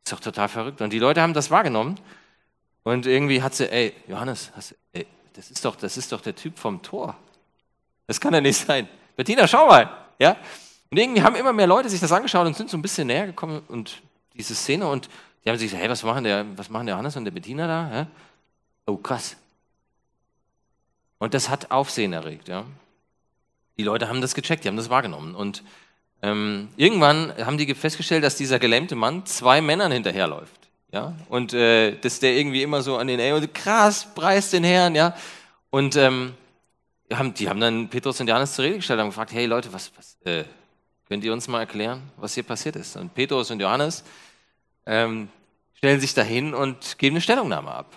Ist 0.06 0.14
doch 0.14 0.22
total 0.22 0.48
verrückt. 0.48 0.80
Und 0.80 0.94
die 0.94 1.00
Leute 1.00 1.22
haben 1.22 1.34
das 1.34 1.52
wahrgenommen. 1.52 2.00
Und 2.84 3.08
irgendwie 3.08 3.42
hat 3.42 3.56
sie, 3.56 3.70
ey, 3.70 3.94
Johannes, 4.08 4.54
hast, 4.56 4.74
ey, 4.94 5.06
das, 5.34 5.52
ist 5.52 5.66
doch, 5.66 5.76
das 5.76 5.98
ist 5.98 6.14
doch 6.14 6.22
der 6.22 6.34
Typ 6.34 6.58
vom 6.58 6.82
Tor. 6.82 7.18
Das 8.08 8.22
kann 8.22 8.34
ja 8.34 8.40
nicht 8.40 8.66
sein. 8.66 8.88
Bettina, 9.18 9.50
schau 9.50 9.68
mal. 9.68 9.92
Ja? 10.18 10.38
Und 10.90 10.98
irgendwie 10.98 11.22
haben 11.22 11.36
immer 11.36 11.52
mehr 11.52 11.68
Leute 11.68 11.90
sich 11.90 12.00
das 12.00 12.14
angeschaut 12.14 12.48
und 12.48 12.56
sind 12.56 12.70
so 12.70 12.78
ein 12.78 12.82
bisschen 12.82 13.08
näher 13.08 13.26
gekommen 13.26 13.62
und 13.68 14.02
diese 14.38 14.56
Szene 14.56 14.88
und 14.88 15.10
die 15.44 15.50
haben 15.50 15.58
sich 15.58 15.68
gesagt, 15.68 15.82
hey, 15.82 15.90
was 15.90 16.04
machen 16.04 16.24
der, 16.24 16.46
was 16.58 16.70
machen 16.70 16.88
der 16.88 16.96
Johannes 16.96 17.16
und 17.16 17.26
der 17.26 17.32
Bettina 17.32 17.68
da? 17.68 17.96
Ja? 17.96 18.08
Oh, 18.88 18.98
krass. 18.98 19.38
Und 21.20 21.34
das 21.34 21.50
hat 21.50 21.72
Aufsehen 21.72 22.14
erregt. 22.14 22.48
Ja? 22.48 22.66
Die 23.78 23.84
Leute 23.84 24.10
haben 24.10 24.22
das 24.22 24.34
gecheckt, 24.34 24.64
die 24.64 24.68
haben 24.68 24.78
das 24.78 24.90
wahrgenommen. 24.90 25.36
Und 25.36 25.64
ähm, 26.22 26.70
irgendwann 26.78 27.34
haben 27.46 27.58
die 27.58 27.74
festgestellt, 27.76 28.24
dass 28.24 28.36
dieser 28.36 28.60
gelähmte 28.60 28.96
Mann 28.96 29.26
zwei 29.26 29.62
Männern 29.62 29.92
hinterherläuft. 29.92 30.66
Ja? 30.92 31.14
Und 31.30 31.54
äh, 31.54 31.98
dass 32.00 32.20
der 32.20 32.36
irgendwie 32.36 32.64
immer 32.64 32.82
so 32.82 32.98
an 32.98 33.08
den, 33.08 33.20
ey, 33.20 33.32
und 33.34 33.54
krass, 33.54 34.08
preis 34.16 34.50
den 34.50 34.64
Herrn, 34.64 34.96
ja. 34.96 35.16
Und 35.70 35.96
ähm, 35.96 36.34
haben, 37.14 37.34
die 37.34 37.50
haben 37.50 37.60
dann 37.60 37.90
Petrus 37.90 38.20
und 38.20 38.28
Johannes 38.28 38.56
zur 38.56 38.66
Rede 38.66 38.78
gestellt 38.78 39.00
und 39.00 39.08
gefragt, 39.08 39.34
hey 39.34 39.46
Leute, 39.46 39.72
was, 39.74 39.92
was 39.98 40.18
äh, 40.26 40.44
könnt 41.08 41.24
ihr 41.24 41.34
uns 41.34 41.48
mal 41.48 41.60
erklären, 41.60 42.02
was 42.18 42.34
hier 42.34 42.44
passiert 42.44 42.76
ist? 42.78 42.96
Und 42.96 43.14
Petrus 43.14 43.52
und 43.52 43.60
Johannes 43.60 44.04
ähm, 44.86 45.30
stellen 45.74 46.00
sich 46.00 46.14
dahin 46.14 46.54
und 46.54 46.98
geben 46.98 47.16
eine 47.16 47.22
Stellungnahme 47.22 47.72
ab. 47.72 47.96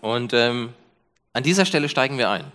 Und 0.00 0.32
ähm, 0.32 0.74
an 1.32 1.42
dieser 1.42 1.64
Stelle 1.64 1.88
steigen 1.88 2.18
wir 2.18 2.30
ein. 2.30 2.50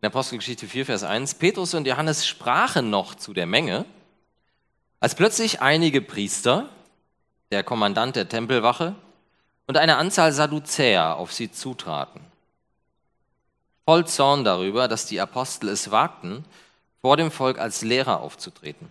In 0.00 0.06
Apostelgeschichte 0.06 0.66
4, 0.66 0.86
Vers 0.86 1.02
1. 1.04 1.34
Petrus 1.34 1.74
und 1.74 1.86
Johannes 1.86 2.26
sprachen 2.26 2.90
noch 2.90 3.14
zu 3.14 3.32
der 3.32 3.46
Menge, 3.46 3.84
als 5.00 5.14
plötzlich 5.14 5.60
einige 5.60 6.00
Priester, 6.00 6.68
der 7.50 7.62
Kommandant 7.62 8.16
der 8.16 8.28
Tempelwache 8.28 8.94
und 9.66 9.76
eine 9.76 9.96
Anzahl 9.96 10.32
Sadduzäer 10.32 11.16
auf 11.16 11.32
sie 11.32 11.50
zutraten. 11.50 12.20
Voll 13.84 14.06
Zorn 14.06 14.44
darüber, 14.44 14.88
dass 14.88 15.06
die 15.06 15.20
Apostel 15.20 15.68
es 15.68 15.90
wagten, 15.90 16.44
vor 17.02 17.16
dem 17.18 17.30
Volk 17.30 17.58
als 17.58 17.82
Lehrer 17.82 18.20
aufzutreten 18.20 18.90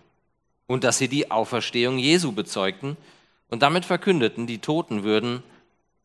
und 0.66 0.84
dass 0.84 0.98
sie 0.98 1.08
die 1.08 1.30
Auferstehung 1.30 1.98
Jesu 1.98 2.32
bezeugten 2.32 2.96
und 3.48 3.62
damit 3.62 3.84
verkündeten, 3.84 4.46
die 4.46 4.58
Toten 4.58 5.04
würden 5.04 5.42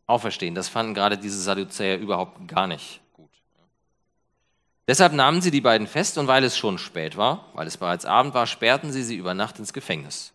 auferstehen. 0.05 0.55
Das 0.55 0.69
fanden 0.69 0.93
gerade 0.93 1.17
diese 1.17 1.41
Sadduzäer 1.41 1.99
überhaupt 1.99 2.47
gar 2.47 2.67
nicht 2.67 3.01
Deshalb 4.89 5.13
nahmen 5.13 5.39
sie 5.39 5.51
die 5.51 5.61
beiden 5.61 5.85
fest 5.85 6.17
und 6.17 6.25
weil 6.25 6.43
es 6.43 6.57
schon 6.57 6.79
spät 6.79 7.15
war, 7.15 7.45
weil 7.53 7.67
es 7.67 7.77
bereits 7.77 8.05
Abend 8.05 8.33
war, 8.33 8.47
sperrten 8.47 8.91
sie 8.91 9.03
sie 9.03 9.17
über 9.17 9.35
Nacht 9.35 9.59
ins 9.59 9.71
Gefängnis. 9.71 10.33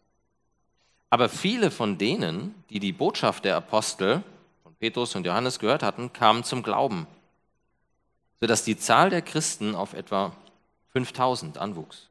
Aber 1.10 1.28
viele 1.28 1.72
von 1.72 1.98
denen, 1.98 2.54
die 2.70 2.78
die 2.78 2.92
Botschaft 2.92 3.44
der 3.44 3.56
Apostel 3.56 4.22
von 4.62 4.72
Petrus 4.76 5.16
und 5.16 5.26
Johannes 5.26 5.58
gehört 5.58 5.82
hatten, 5.82 6.12
kamen 6.12 6.44
zum 6.44 6.62
Glauben, 6.62 7.08
sodass 8.38 8.62
die 8.62 8.76
Zahl 8.78 9.10
der 9.10 9.22
Christen 9.22 9.74
auf 9.74 9.92
etwa 9.92 10.36
5000 10.92 11.58
anwuchs. 11.58 12.10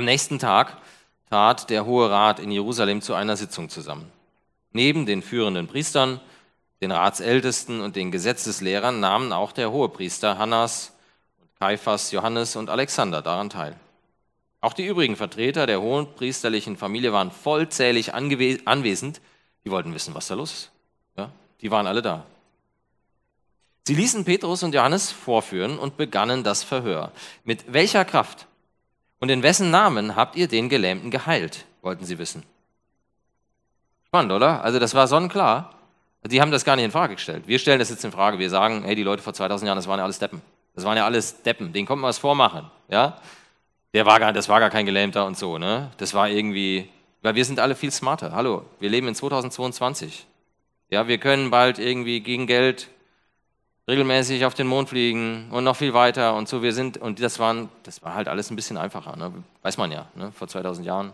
Am 0.00 0.06
nächsten 0.06 0.38
Tag 0.38 0.78
trat 1.28 1.68
der 1.68 1.84
Hohe 1.84 2.10
Rat 2.10 2.40
in 2.40 2.50
Jerusalem 2.50 3.02
zu 3.02 3.12
einer 3.12 3.36
Sitzung 3.36 3.68
zusammen. 3.68 4.10
Neben 4.72 5.04
den 5.04 5.20
führenden 5.20 5.66
Priestern 5.66 6.22
den 6.80 6.90
Ratsältesten 6.90 7.82
und 7.82 7.96
den 7.96 8.10
Gesetzeslehrern 8.10 8.98
nahmen 8.98 9.30
auch 9.30 9.52
der 9.52 9.70
Hohepriester 9.70 10.38
Hannas 10.38 10.96
und 11.38 11.54
Kaiphas, 11.60 12.12
Johannes 12.12 12.56
und 12.56 12.70
Alexander 12.70 13.20
daran 13.20 13.50
teil. 13.50 13.76
Auch 14.62 14.72
die 14.72 14.86
übrigen 14.86 15.16
Vertreter 15.16 15.66
der 15.66 15.82
hohenpriesterlichen 15.82 16.78
Familie 16.78 17.12
waren 17.12 17.30
vollzählig 17.30 18.14
anwesend. 18.14 19.20
Die 19.66 19.70
wollten 19.70 19.92
wissen, 19.92 20.14
was 20.14 20.28
da 20.28 20.34
los 20.34 20.50
ist. 20.50 20.70
Ja, 21.18 21.30
die 21.60 21.70
waren 21.70 21.86
alle 21.86 22.00
da. 22.00 22.24
Sie 23.86 23.94
ließen 23.94 24.24
Petrus 24.24 24.62
und 24.62 24.74
Johannes 24.74 25.12
vorführen 25.12 25.78
und 25.78 25.98
begannen 25.98 26.42
das 26.42 26.62
Verhör. 26.62 27.12
Mit 27.44 27.70
welcher 27.70 28.06
Kraft 28.06 28.46
und 29.20 29.28
in 29.30 29.42
wessen 29.42 29.70
Namen 29.70 30.16
habt 30.16 30.34
ihr 30.34 30.48
den 30.48 30.68
Gelähmten 30.68 31.10
geheilt, 31.10 31.66
wollten 31.82 32.04
sie 32.04 32.18
wissen. 32.18 32.42
Spannend, 34.06 34.32
oder? 34.32 34.64
Also 34.64 34.78
das 34.78 34.94
war 34.94 35.06
sonnenklar. 35.06 35.74
Die 36.24 36.40
haben 36.40 36.50
das 36.50 36.64
gar 36.64 36.76
nicht 36.76 36.84
in 36.84 36.90
Frage 36.90 37.14
gestellt. 37.14 37.44
Wir 37.46 37.58
stellen 37.58 37.78
das 37.78 37.90
jetzt 37.90 38.04
in 38.04 38.12
Frage. 38.12 38.38
Wir 38.38 38.50
sagen, 38.50 38.82
hey, 38.84 38.94
die 38.94 39.02
Leute 39.02 39.22
vor 39.22 39.32
2000 39.32 39.66
Jahren, 39.66 39.76
das 39.76 39.86
waren 39.86 39.98
ja 39.98 40.04
alles 40.04 40.18
Deppen. 40.18 40.42
Das 40.74 40.84
waren 40.84 40.96
ja 40.96 41.04
alles 41.04 41.42
Deppen. 41.42 41.72
Denen 41.72 41.86
konnte 41.86 42.02
man 42.02 42.08
was 42.08 42.18
vormachen. 42.18 42.70
Ja? 42.88 43.18
Der 43.94 44.06
war 44.06 44.18
gar, 44.18 44.32
das 44.32 44.48
war 44.48 44.60
gar 44.60 44.70
kein 44.70 44.86
Gelähmter 44.86 45.24
und 45.24 45.38
so. 45.38 45.58
Ne? 45.58 45.90
Das 45.98 46.12
war 46.12 46.28
irgendwie, 46.28 46.88
weil 47.22 47.34
wir 47.34 47.44
sind 47.44 47.60
alle 47.60 47.74
viel 47.74 47.90
smarter. 47.90 48.32
Hallo, 48.32 48.64
wir 48.80 48.90
leben 48.90 49.08
in 49.08 49.14
2022. 49.14 50.26
Ja, 50.90 51.08
wir 51.08 51.18
können 51.18 51.50
bald 51.50 51.78
irgendwie 51.78 52.20
gegen 52.20 52.46
Geld 52.46 52.88
regelmäßig 53.90 54.44
auf 54.46 54.54
den 54.54 54.66
Mond 54.66 54.88
fliegen 54.88 55.48
und 55.50 55.64
noch 55.64 55.76
viel 55.76 55.92
weiter 55.92 56.34
und 56.34 56.48
so. 56.48 56.62
Wir 56.62 56.72
sind, 56.72 56.96
und 56.96 57.20
das, 57.20 57.38
waren, 57.38 57.68
das 57.82 58.02
war 58.02 58.14
halt 58.14 58.28
alles 58.28 58.50
ein 58.50 58.56
bisschen 58.56 58.78
einfacher. 58.78 59.16
Ne? 59.16 59.32
Weiß 59.62 59.76
man 59.76 59.92
ja, 59.92 60.08
ne? 60.14 60.32
vor 60.32 60.48
2000 60.48 60.86
Jahren. 60.86 61.12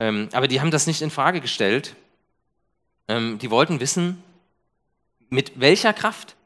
Ähm, 0.00 0.28
aber 0.32 0.48
die 0.48 0.60
haben 0.60 0.70
das 0.70 0.86
nicht 0.86 1.02
in 1.02 1.10
Frage 1.10 1.40
gestellt 1.40 1.94
ähm, 3.08 3.38
die 3.38 3.50
wollten 3.50 3.80
wissen, 3.80 4.22
mit 5.30 5.58
welcher 5.58 5.92
Kraft 5.92 6.36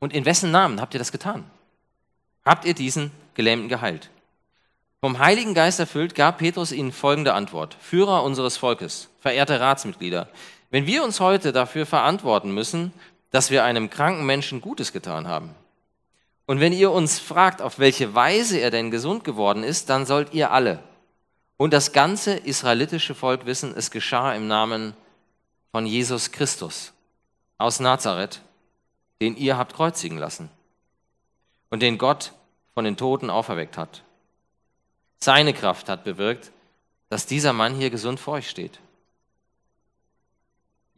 und 0.00 0.12
in 0.12 0.24
wessen 0.24 0.50
Namen 0.50 0.80
habt 0.80 0.94
ihr 0.94 0.98
das 0.98 1.12
getan? 1.12 1.44
Habt 2.44 2.64
ihr 2.64 2.74
diesen 2.74 3.12
Gelähmten 3.34 3.68
geheilt? 3.68 4.10
Vom 5.00 5.18
Heiligen 5.18 5.54
Geist 5.54 5.80
erfüllt 5.80 6.14
gab 6.14 6.38
Petrus 6.38 6.72
ihnen 6.72 6.92
folgende 6.92 7.32
Antwort. 7.32 7.76
Führer 7.80 8.22
unseres 8.22 8.56
Volkes, 8.56 9.08
verehrte 9.20 9.60
Ratsmitglieder, 9.60 10.28
wenn 10.70 10.86
wir 10.86 11.02
uns 11.02 11.20
heute 11.20 11.52
dafür 11.52 11.86
verantworten 11.86 12.52
müssen, 12.52 12.92
dass 13.30 13.50
wir 13.50 13.64
einem 13.64 13.90
kranken 13.90 14.26
Menschen 14.26 14.60
Gutes 14.60 14.92
getan 14.92 15.28
haben, 15.28 15.54
und 16.46 16.58
wenn 16.58 16.72
ihr 16.72 16.90
uns 16.90 17.20
fragt, 17.20 17.62
auf 17.62 17.78
welche 17.78 18.12
Weise 18.16 18.58
er 18.58 18.72
denn 18.72 18.90
gesund 18.90 19.22
geworden 19.22 19.62
ist, 19.62 19.88
dann 19.88 20.04
sollt 20.04 20.34
ihr 20.34 20.50
alle 20.50 20.82
und 21.60 21.74
das 21.74 21.92
ganze 21.92 22.34
israelitische 22.34 23.14
Volk 23.14 23.44
wissen, 23.44 23.74
es 23.76 23.90
geschah 23.90 24.34
im 24.34 24.48
Namen 24.48 24.94
von 25.72 25.84
Jesus 25.84 26.32
Christus 26.32 26.94
aus 27.58 27.80
Nazareth, 27.80 28.40
den 29.20 29.36
ihr 29.36 29.58
habt 29.58 29.74
kreuzigen 29.74 30.16
lassen 30.16 30.48
und 31.68 31.82
den 31.82 31.98
Gott 31.98 32.32
von 32.72 32.84
den 32.86 32.96
Toten 32.96 33.28
auferweckt 33.28 33.76
hat. 33.76 34.02
Seine 35.18 35.52
Kraft 35.52 35.90
hat 35.90 36.02
bewirkt, 36.02 36.50
dass 37.10 37.26
dieser 37.26 37.52
Mann 37.52 37.74
hier 37.74 37.90
gesund 37.90 38.18
vor 38.18 38.34
euch 38.34 38.48
steht. 38.48 38.80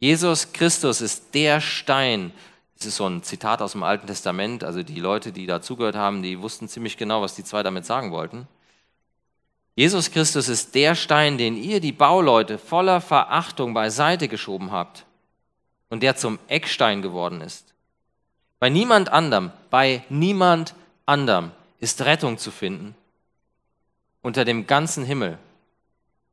Jesus 0.03 0.51
Christus 0.51 0.99
ist 0.99 1.33
der 1.33 1.61
Stein. 1.61 2.33
Das 2.75 2.87
ist 2.87 2.97
so 2.97 3.07
ein 3.07 3.23
Zitat 3.23 3.61
aus 3.61 3.71
dem 3.71 3.83
Alten 3.83 4.05
Testament. 4.05 4.65
Also 4.65 4.83
die 4.83 4.99
Leute, 4.99 5.31
die 5.31 5.45
dazugehört 5.45 5.95
haben, 5.95 6.21
die 6.21 6.41
wussten 6.41 6.67
ziemlich 6.67 6.97
genau, 6.97 7.21
was 7.21 7.35
die 7.35 7.45
zwei 7.45 7.63
damit 7.63 7.85
sagen 7.85 8.11
wollten. 8.11 8.45
Jesus 9.75 10.11
Christus 10.11 10.49
ist 10.49 10.75
der 10.75 10.95
Stein, 10.95 11.37
den 11.37 11.55
ihr, 11.55 11.79
die 11.79 11.93
Bauleute, 11.93 12.57
voller 12.57 12.99
Verachtung 12.99 13.73
beiseite 13.73 14.27
geschoben 14.27 14.73
habt 14.73 15.05
und 15.89 16.03
der 16.03 16.17
zum 16.17 16.37
Eckstein 16.49 17.01
geworden 17.01 17.39
ist. 17.39 17.73
Bei 18.59 18.69
niemand 18.69 19.07
anderem, 19.07 19.53
bei 19.69 20.03
niemand 20.09 20.75
anderem 21.05 21.51
ist 21.79 22.01
Rettung 22.01 22.37
zu 22.37 22.51
finden. 22.51 22.93
Unter 24.21 24.43
dem 24.43 24.67
ganzen 24.67 25.05
Himmel 25.05 25.37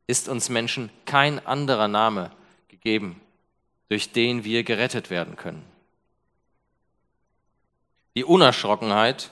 ist 0.09 0.29
uns 0.29 0.49
Menschen 0.49 0.91
kein 1.05 1.47
anderer 1.47 1.87
Name 1.87 2.33
gegeben, 2.67 3.21
durch 3.91 4.13
den 4.13 4.45
wir 4.45 4.65
gerettet 4.65 5.11
werden 5.11 5.37
können. 5.37 5.63
Die 8.17 8.25
Unerschrockenheit, 8.25 9.31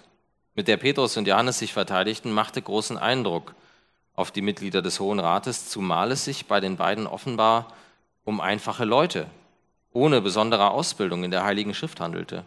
mit 0.54 0.68
der 0.68 0.76
Petrus 0.76 1.16
und 1.16 1.26
Johannes 1.26 1.58
sich 1.60 1.72
verteidigten, 1.72 2.32
machte 2.32 2.60
großen 2.60 2.98
Eindruck 2.98 3.54
auf 4.14 4.32
die 4.32 4.42
Mitglieder 4.42 4.82
des 4.82 5.00
Hohen 5.00 5.20
Rates, 5.20 5.68
zumal 5.68 6.12
es 6.12 6.24
sich 6.24 6.46
bei 6.46 6.60
den 6.60 6.76
beiden 6.76 7.06
offenbar 7.06 7.72
um 8.24 8.40
einfache 8.40 8.84
Leute 8.84 9.26
ohne 9.92 10.20
besondere 10.20 10.70
Ausbildung 10.70 11.24
in 11.24 11.30
der 11.30 11.44
Heiligen 11.44 11.74
Schrift 11.74 12.00
handelte. 12.00 12.44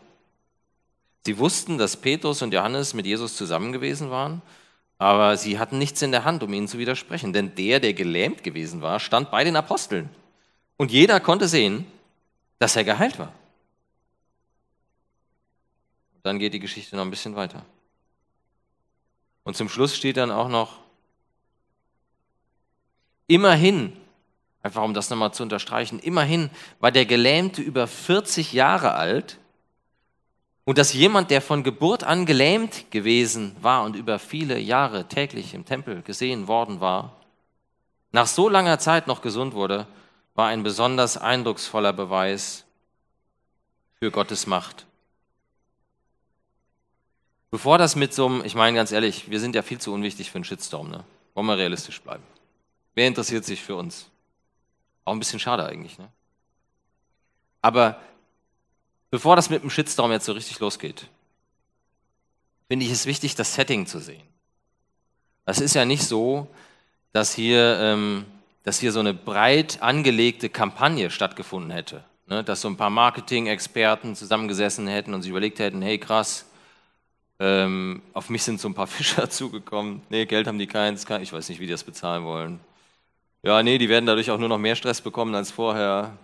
Sie 1.26 1.38
wussten, 1.38 1.78
dass 1.78 1.98
Petrus 1.98 2.42
und 2.42 2.54
Johannes 2.54 2.94
mit 2.94 3.06
Jesus 3.06 3.36
zusammen 3.36 3.72
gewesen 3.72 4.10
waren, 4.10 4.42
Aber 4.98 5.36
sie 5.36 5.58
hatten 5.58 5.80
nichts 5.80 6.04
in 6.04 6.12
der 6.12 6.26
Hand, 6.26 6.44
um 6.44 6.54
ihnen 6.54 6.68
zu 6.68 6.78
widersprechen, 6.78 7.34
denn 7.34 7.56
der, 7.56 7.80
der 7.80 7.94
gelähmt 7.94 8.44
gewesen 8.44 8.84
war, 8.84 9.00
stand 9.00 9.32
bei 9.32 9.44
den 9.44 9.56
Aposteln. 9.56 10.10
Und 10.78 10.92
jeder 10.92 11.20
konnte 11.20 11.48
sehen, 11.48 11.88
dass 12.62 12.76
er 12.76 12.84
geheilt 12.84 13.18
war. 13.18 13.34
Dann 16.22 16.38
geht 16.38 16.54
die 16.54 16.60
Geschichte 16.60 16.96
noch 16.96 17.04
ein 17.04 17.10
bisschen 17.10 17.36
weiter. 17.36 17.66
Und 19.44 19.58
zum 19.58 19.68
Schluss 19.68 19.96
steht 19.96 20.18
dann 20.18 20.30
auch 20.30 20.48
noch, 20.48 20.78
immerhin, 23.26 23.98
einfach 24.62 24.84
um 24.84 24.94
das 24.94 25.10
nochmal 25.10 25.34
zu 25.34 25.42
unterstreichen, 25.42 25.98
immerhin 25.98 26.52
war 26.80 26.92
der 26.92 27.08
Gelähmte 27.08 27.64
über 27.64 27.88
40 27.88 28.54
Jahre 28.54 28.94
alt 28.94 29.40
und 30.64 30.78
dass 30.78 30.94
jemand, 30.94 31.32
der 31.32 31.42
von 31.42 31.64
Geburt 31.64 32.04
an 32.04 32.28
gelähmt 32.28 32.92
gewesen 32.92 33.56
war 33.60 33.84
und 33.86 33.96
über 33.96 34.20
viele 34.20 34.60
Jahre 34.60 35.08
täglich 35.08 35.56
im 35.56 35.66
Tempel 35.66 36.04
gesehen 36.04 36.48
worden 36.48 36.80
war, 36.80 37.18
nach 38.12 38.28
so 38.28 38.50
langer 38.50 38.78
Zeit 38.78 39.08
noch 39.08 39.24
gesund 39.24 39.56
wurde, 39.56 39.88
war 40.42 40.48
ein 40.48 40.64
besonders 40.64 41.18
eindrucksvoller 41.18 41.94
Beweis 41.94 42.66
für 44.00 44.10
Gottes 44.10 44.48
Macht. 44.48 44.88
Bevor 47.52 47.78
das 47.78 47.96
mit 47.96 48.12
so 48.12 48.26
einem, 48.26 48.44
ich 48.44 48.56
meine 48.56 48.76
ganz 48.76 48.92
ehrlich, 48.92 49.30
wir 49.30 49.40
sind 49.40 49.54
ja 49.54 49.62
viel 49.62 49.78
zu 49.78 49.94
unwichtig 49.94 50.32
für 50.32 50.38
einen 50.38 50.44
Shitstorm, 50.44 50.90
ne? 50.90 51.04
Wollen 51.36 51.46
wir 51.46 51.60
realistisch 51.60 52.02
bleiben. 52.02 52.24
Wer 52.96 53.08
interessiert 53.08 53.46
sich 53.46 53.62
für 53.62 53.76
uns? 53.76 54.10
Auch 55.06 55.14
ein 55.14 55.20
bisschen 55.20 55.40
schade 55.40 55.64
eigentlich, 55.64 56.00
ne? 56.00 56.10
Aber 57.62 58.02
bevor 59.12 59.36
das 59.36 59.52
mit 59.52 59.62
dem 59.62 59.70
Shitstorm 59.70 60.12
jetzt 60.12 60.26
so 60.26 60.32
richtig 60.32 60.60
losgeht, 60.60 61.08
finde 62.68 62.88
ich 62.88 62.92
es 62.92 63.06
wichtig, 63.06 63.36
das 63.36 63.54
Setting 63.54 63.86
zu 63.86 64.00
sehen. 64.00 64.24
Das 65.46 65.60
ist 65.60 65.76
ja 65.76 65.86
nicht 65.86 66.04
so, 66.04 66.48
dass 67.14 67.32
hier, 67.32 67.78
ähm, 67.80 68.26
dass 68.64 68.80
hier 68.80 68.92
so 68.92 69.00
eine 69.00 69.14
breit 69.14 69.82
angelegte 69.82 70.50
Kampagne 70.50 71.10
stattgefunden 71.10 71.72
hätte. 71.72 72.04
Ne? 72.28 72.44
Dass 72.44 72.62
so 72.62 72.68
ein 72.68 72.78
paar 72.78 72.90
Marketing-Experten 72.90 74.16
zusammengesessen 74.16 74.88
hätten 74.88 75.14
und 75.14 75.22
sich 75.22 75.32
überlegt 75.32 75.60
hätten, 75.60 75.82
hey 75.82 75.98
krass, 75.98 76.46
ähm, 77.40 78.02
auf 78.14 78.30
mich 78.30 78.44
sind 78.44 78.60
so 78.60 78.70
ein 78.70 78.74
paar 78.74 78.88
Fischer 78.88 79.30
zugekommen. 79.30 80.04
Nee, 80.10 80.26
Geld 80.26 80.48
haben 80.48 80.60
die 80.60 80.68
keins, 80.68 81.06
ich 81.22 81.34
weiß 81.34 81.50
nicht, 81.50 81.60
wie 81.60 81.66
die 81.66 81.72
das 81.72 81.84
bezahlen 81.84 82.24
wollen. 82.24 82.60
Ja, 83.44 83.64
nee, 83.64 83.80
die 83.80 83.90
werden 83.90 84.06
dadurch 84.06 84.30
auch 84.30 84.38
nur 84.38 84.50
noch 84.50 84.60
mehr 84.60 84.76
Stress 84.76 85.02
bekommen 85.02 85.34
als 85.34 85.50
vorher 85.50 86.16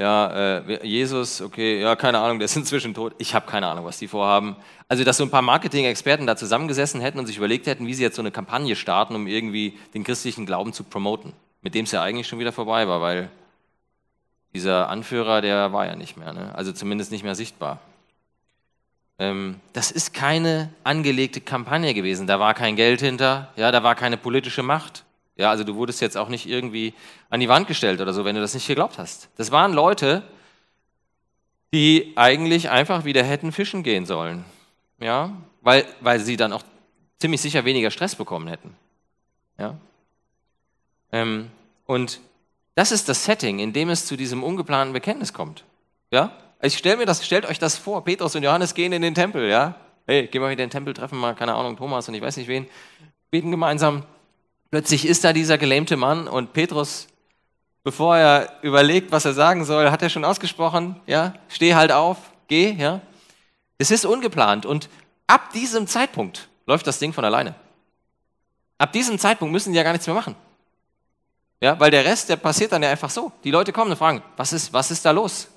ja, 0.00 0.56
äh, 0.56 0.86
Jesus, 0.86 1.42
okay, 1.42 1.82
ja, 1.82 1.94
keine 1.94 2.18
Ahnung, 2.20 2.38
der 2.38 2.46
ist 2.46 2.56
inzwischen 2.56 2.94
tot. 2.94 3.14
Ich 3.18 3.34
habe 3.34 3.46
keine 3.46 3.66
Ahnung, 3.66 3.84
was 3.84 3.98
die 3.98 4.08
vorhaben. 4.08 4.56
Also, 4.88 5.04
dass 5.04 5.18
so 5.18 5.24
ein 5.24 5.30
paar 5.30 5.42
Marketing-Experten 5.42 6.26
da 6.26 6.36
zusammengesessen 6.36 7.02
hätten 7.02 7.18
und 7.18 7.26
sich 7.26 7.36
überlegt 7.36 7.66
hätten, 7.66 7.86
wie 7.86 7.92
sie 7.92 8.02
jetzt 8.02 8.16
so 8.16 8.22
eine 8.22 8.30
Kampagne 8.30 8.76
starten, 8.76 9.14
um 9.14 9.26
irgendwie 9.26 9.78
den 9.92 10.02
christlichen 10.02 10.46
Glauben 10.46 10.72
zu 10.72 10.84
promoten. 10.84 11.34
Mit 11.60 11.74
dem 11.74 11.84
es 11.84 11.92
ja 11.92 12.02
eigentlich 12.02 12.26
schon 12.26 12.38
wieder 12.38 12.50
vorbei 12.50 12.88
war, 12.88 13.02
weil 13.02 13.28
dieser 14.54 14.88
Anführer, 14.88 15.42
der 15.42 15.74
war 15.74 15.84
ja 15.84 15.94
nicht 15.94 16.16
mehr, 16.16 16.32
ne? 16.32 16.54
also 16.54 16.72
zumindest 16.72 17.12
nicht 17.12 17.22
mehr 17.22 17.34
sichtbar. 17.34 17.78
Ähm, 19.18 19.60
das 19.74 19.90
ist 19.90 20.14
keine 20.14 20.70
angelegte 20.82 21.42
Kampagne 21.42 21.92
gewesen. 21.92 22.26
Da 22.26 22.40
war 22.40 22.54
kein 22.54 22.74
Geld 22.74 23.02
hinter, 23.02 23.52
ja, 23.56 23.70
da 23.70 23.82
war 23.82 23.94
keine 23.96 24.16
politische 24.16 24.62
Macht. 24.62 25.04
Ja, 25.40 25.48
also 25.48 25.64
du 25.64 25.74
wurdest 25.74 26.02
jetzt 26.02 26.18
auch 26.18 26.28
nicht 26.28 26.46
irgendwie 26.46 26.92
an 27.30 27.40
die 27.40 27.48
Wand 27.48 27.66
gestellt 27.66 28.02
oder 28.02 28.12
so, 28.12 28.26
wenn 28.26 28.34
du 28.34 28.42
das 28.42 28.52
nicht 28.52 28.66
geglaubt 28.66 28.98
hast. 28.98 29.30
Das 29.38 29.50
waren 29.50 29.72
Leute, 29.72 30.22
die 31.72 32.12
eigentlich 32.16 32.68
einfach 32.68 33.06
wieder 33.06 33.24
hätten 33.24 33.50
fischen 33.50 33.82
gehen 33.82 34.04
sollen. 34.04 34.44
Ja, 35.00 35.32
weil, 35.62 35.86
weil 36.00 36.20
sie 36.20 36.36
dann 36.36 36.52
auch 36.52 36.62
ziemlich 37.18 37.40
sicher 37.40 37.64
weniger 37.64 37.90
Stress 37.90 38.14
bekommen 38.14 38.48
hätten. 38.48 38.76
Ja. 39.58 39.78
Ähm, 41.10 41.50
und 41.86 42.20
das 42.74 42.92
ist 42.92 43.08
das 43.08 43.24
Setting, 43.24 43.60
in 43.60 43.72
dem 43.72 43.88
es 43.88 44.04
zu 44.04 44.16
diesem 44.16 44.44
ungeplanten 44.44 44.92
Bekenntnis 44.92 45.32
kommt. 45.32 45.64
Ja? 46.10 46.36
Ich 46.60 46.76
stell 46.76 46.98
mir 46.98 47.06
das, 47.06 47.24
stellt 47.24 47.46
euch 47.46 47.58
das 47.58 47.78
vor, 47.78 48.04
Petrus 48.04 48.36
und 48.36 48.42
Johannes 48.42 48.74
gehen 48.74 48.92
in 48.92 49.00
den 49.00 49.14
Tempel, 49.14 49.48
ja? 49.48 49.74
Hey, 50.06 50.26
gehen 50.26 50.42
wir 50.42 50.50
in 50.50 50.58
den 50.58 50.68
Tempel, 50.68 50.92
treffen 50.92 51.18
mal, 51.18 51.34
keine 51.34 51.54
Ahnung, 51.54 51.78
Thomas 51.78 52.06
und 52.08 52.14
ich 52.14 52.20
weiß 52.20 52.36
nicht 52.36 52.48
wen, 52.48 52.66
beten 53.30 53.50
gemeinsam, 53.50 54.04
Plötzlich 54.70 55.06
ist 55.06 55.24
da 55.24 55.32
dieser 55.32 55.58
gelähmte 55.58 55.96
Mann 55.96 56.28
und 56.28 56.52
Petrus, 56.52 57.08
bevor 57.82 58.16
er 58.16 58.58
überlegt, 58.62 59.10
was 59.10 59.24
er 59.24 59.34
sagen 59.34 59.64
soll, 59.64 59.90
hat 59.90 60.02
er 60.02 60.10
schon 60.10 60.24
ausgesprochen, 60.24 61.00
ja, 61.06 61.34
steh 61.48 61.74
halt 61.74 61.92
auf, 61.92 62.18
geh, 62.46 62.72
ja. 62.72 63.00
Es 63.78 63.90
ist 63.90 64.04
ungeplant 64.04 64.66
und 64.66 64.88
ab 65.26 65.52
diesem 65.52 65.86
Zeitpunkt 65.86 66.48
läuft 66.66 66.86
das 66.86 66.98
Ding 66.98 67.12
von 67.12 67.24
alleine. 67.24 67.54
Ab 68.78 68.92
diesem 68.92 69.18
Zeitpunkt 69.18 69.52
müssen 69.52 69.72
die 69.72 69.76
ja 69.76 69.82
gar 69.82 69.92
nichts 69.92 70.06
mehr 70.06 70.14
machen. 70.14 70.36
Ja, 71.60 71.78
weil 71.78 71.90
der 71.90 72.04
Rest, 72.04 72.28
der 72.28 72.36
passiert 72.36 72.72
dann 72.72 72.82
ja 72.82 72.90
einfach 72.90 73.10
so. 73.10 73.32
Die 73.44 73.50
Leute 73.50 73.72
kommen 73.72 73.90
und 73.90 73.96
fragen, 73.96 74.22
was 74.36 74.52
ist, 74.52 74.72
was 74.72 74.90
ist 74.90 75.04
da 75.04 75.10
los? 75.10 75.48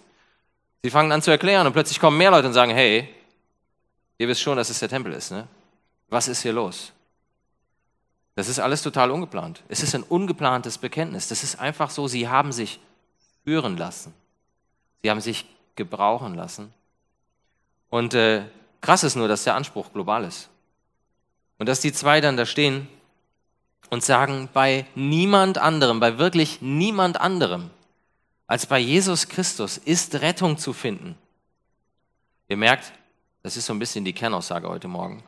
Sie 0.81 0.89
fangen 0.89 1.11
an 1.11 1.21
zu 1.21 1.31
erklären 1.31 1.65
und 1.65 1.71
plötzlich 1.71 1.99
kommen 1.99 2.17
mehr 2.17 2.31
Leute 2.31 2.47
und 2.47 2.53
sagen, 2.53 2.71
hey, 2.71 3.07
ihr 4.17 4.27
wisst 4.27 4.41
schon, 4.41 4.57
dass 4.57 4.69
es 4.69 4.79
der 4.79 4.89
Tempel 4.89 5.13
ist, 5.13 5.31
ne? 5.31 5.47
Was 6.09 6.27
ist 6.27 6.41
hier 6.41 6.51
los? 6.51 6.91
Das 8.35 8.47
ist 8.47 8.59
alles 8.59 8.81
total 8.81 9.11
ungeplant. 9.11 9.63
Es 9.67 9.83
ist 9.83 9.93
ein 9.93 10.03
ungeplantes 10.03 10.77
Bekenntnis. 10.77 11.27
Das 11.27 11.43
ist 11.43 11.59
einfach 11.59 11.89
so, 11.89 12.07
sie 12.07 12.27
haben 12.27 12.51
sich 12.51 12.79
führen 13.43 13.77
lassen. 13.77 14.13
Sie 15.01 15.09
haben 15.09 15.21
sich 15.21 15.45
gebrauchen 15.75 16.33
lassen. 16.33 16.73
Und 17.89 18.13
äh, 18.13 18.43
krass 18.81 19.03
ist 19.03 19.15
nur, 19.15 19.27
dass 19.27 19.43
der 19.43 19.55
Anspruch 19.55 19.93
global 19.93 20.23
ist. 20.23 20.49
Und 21.59 21.69
dass 21.69 21.81
die 21.81 21.93
zwei 21.93 22.21
dann 22.21 22.37
da 22.37 22.45
stehen 22.45 22.87
und 23.89 24.03
sagen, 24.03 24.49
bei 24.51 24.87
niemand 24.95 25.59
anderem, 25.59 25.99
bei 25.99 26.17
wirklich 26.17 26.61
niemand 26.61 27.21
anderem 27.21 27.69
als 28.47 28.65
bei 28.65 28.79
Jesus 28.79 29.29
Christus 29.29 29.77
ist 29.77 30.15
Rettung 30.15 30.57
zu 30.57 30.73
finden. 30.73 31.15
Ihr 32.49 32.57
merkt, 32.57 32.91
das 33.41 33.57
ist 33.57 33.65
so 33.65 33.73
ein 33.73 33.79
bisschen 33.79 34.05
die 34.05 34.13
Kernaussage 34.13 34.67
heute 34.67 34.87
Morgen. 34.87 35.23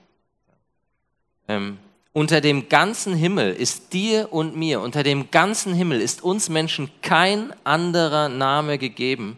Ähm, 1.47 1.79
unter 2.15 2.39
dem 2.39 2.69
ganzen 2.69 3.13
Himmel 3.13 3.51
ist 3.51 3.91
dir 3.91 4.31
und 4.31 4.55
mir, 4.55 4.79
unter 4.79 5.03
dem 5.03 5.31
ganzen 5.31 5.73
Himmel 5.73 5.99
ist 5.99 6.23
uns 6.23 6.47
Menschen 6.47 6.89
kein 7.01 7.53
anderer 7.65 8.29
Name 8.29 8.77
gegeben, 8.77 9.37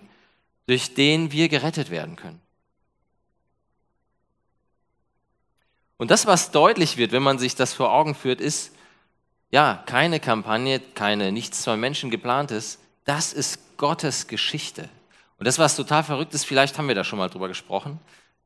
durch 0.68 0.94
den 0.94 1.32
wir 1.32 1.50
gerettet 1.50 1.90
werden 1.90 2.16
können. 2.16 2.40
Und 5.98 6.12
das, 6.12 6.28
was 6.28 6.52
deutlich 6.52 6.98
wird, 6.98 7.13
wenn 7.13 7.24
man 7.24 7.40
sich 7.40 7.56
das 7.56 7.74
vor 7.74 7.92
Augen 7.92 8.13
führt, 8.13 8.40
ist, 8.40 8.76
ja, 9.50 9.82
keine 9.88 10.20
Kampagne, 10.20 10.80
keine 10.80 11.32
nichts 11.32 11.63
von 11.63 11.80
Menschen 11.80 12.12
geplantes, 12.12 12.78
das 13.06 13.34
ist 13.34 13.78
Gottes 13.78 14.28
Geschichte. 14.28 14.88
Und 15.40 15.48
das, 15.48 15.58
was 15.58 15.76
total 15.76 16.04
verrückt 16.04 16.36
ist, 16.36 16.46
vielleicht 16.46 16.78
haben 16.78 16.88
wir 16.88 16.94
da 16.94 17.04
schon 17.04 17.18
mal 17.18 17.30
drüber 17.32 17.48
gesprochen, 17.48 18.00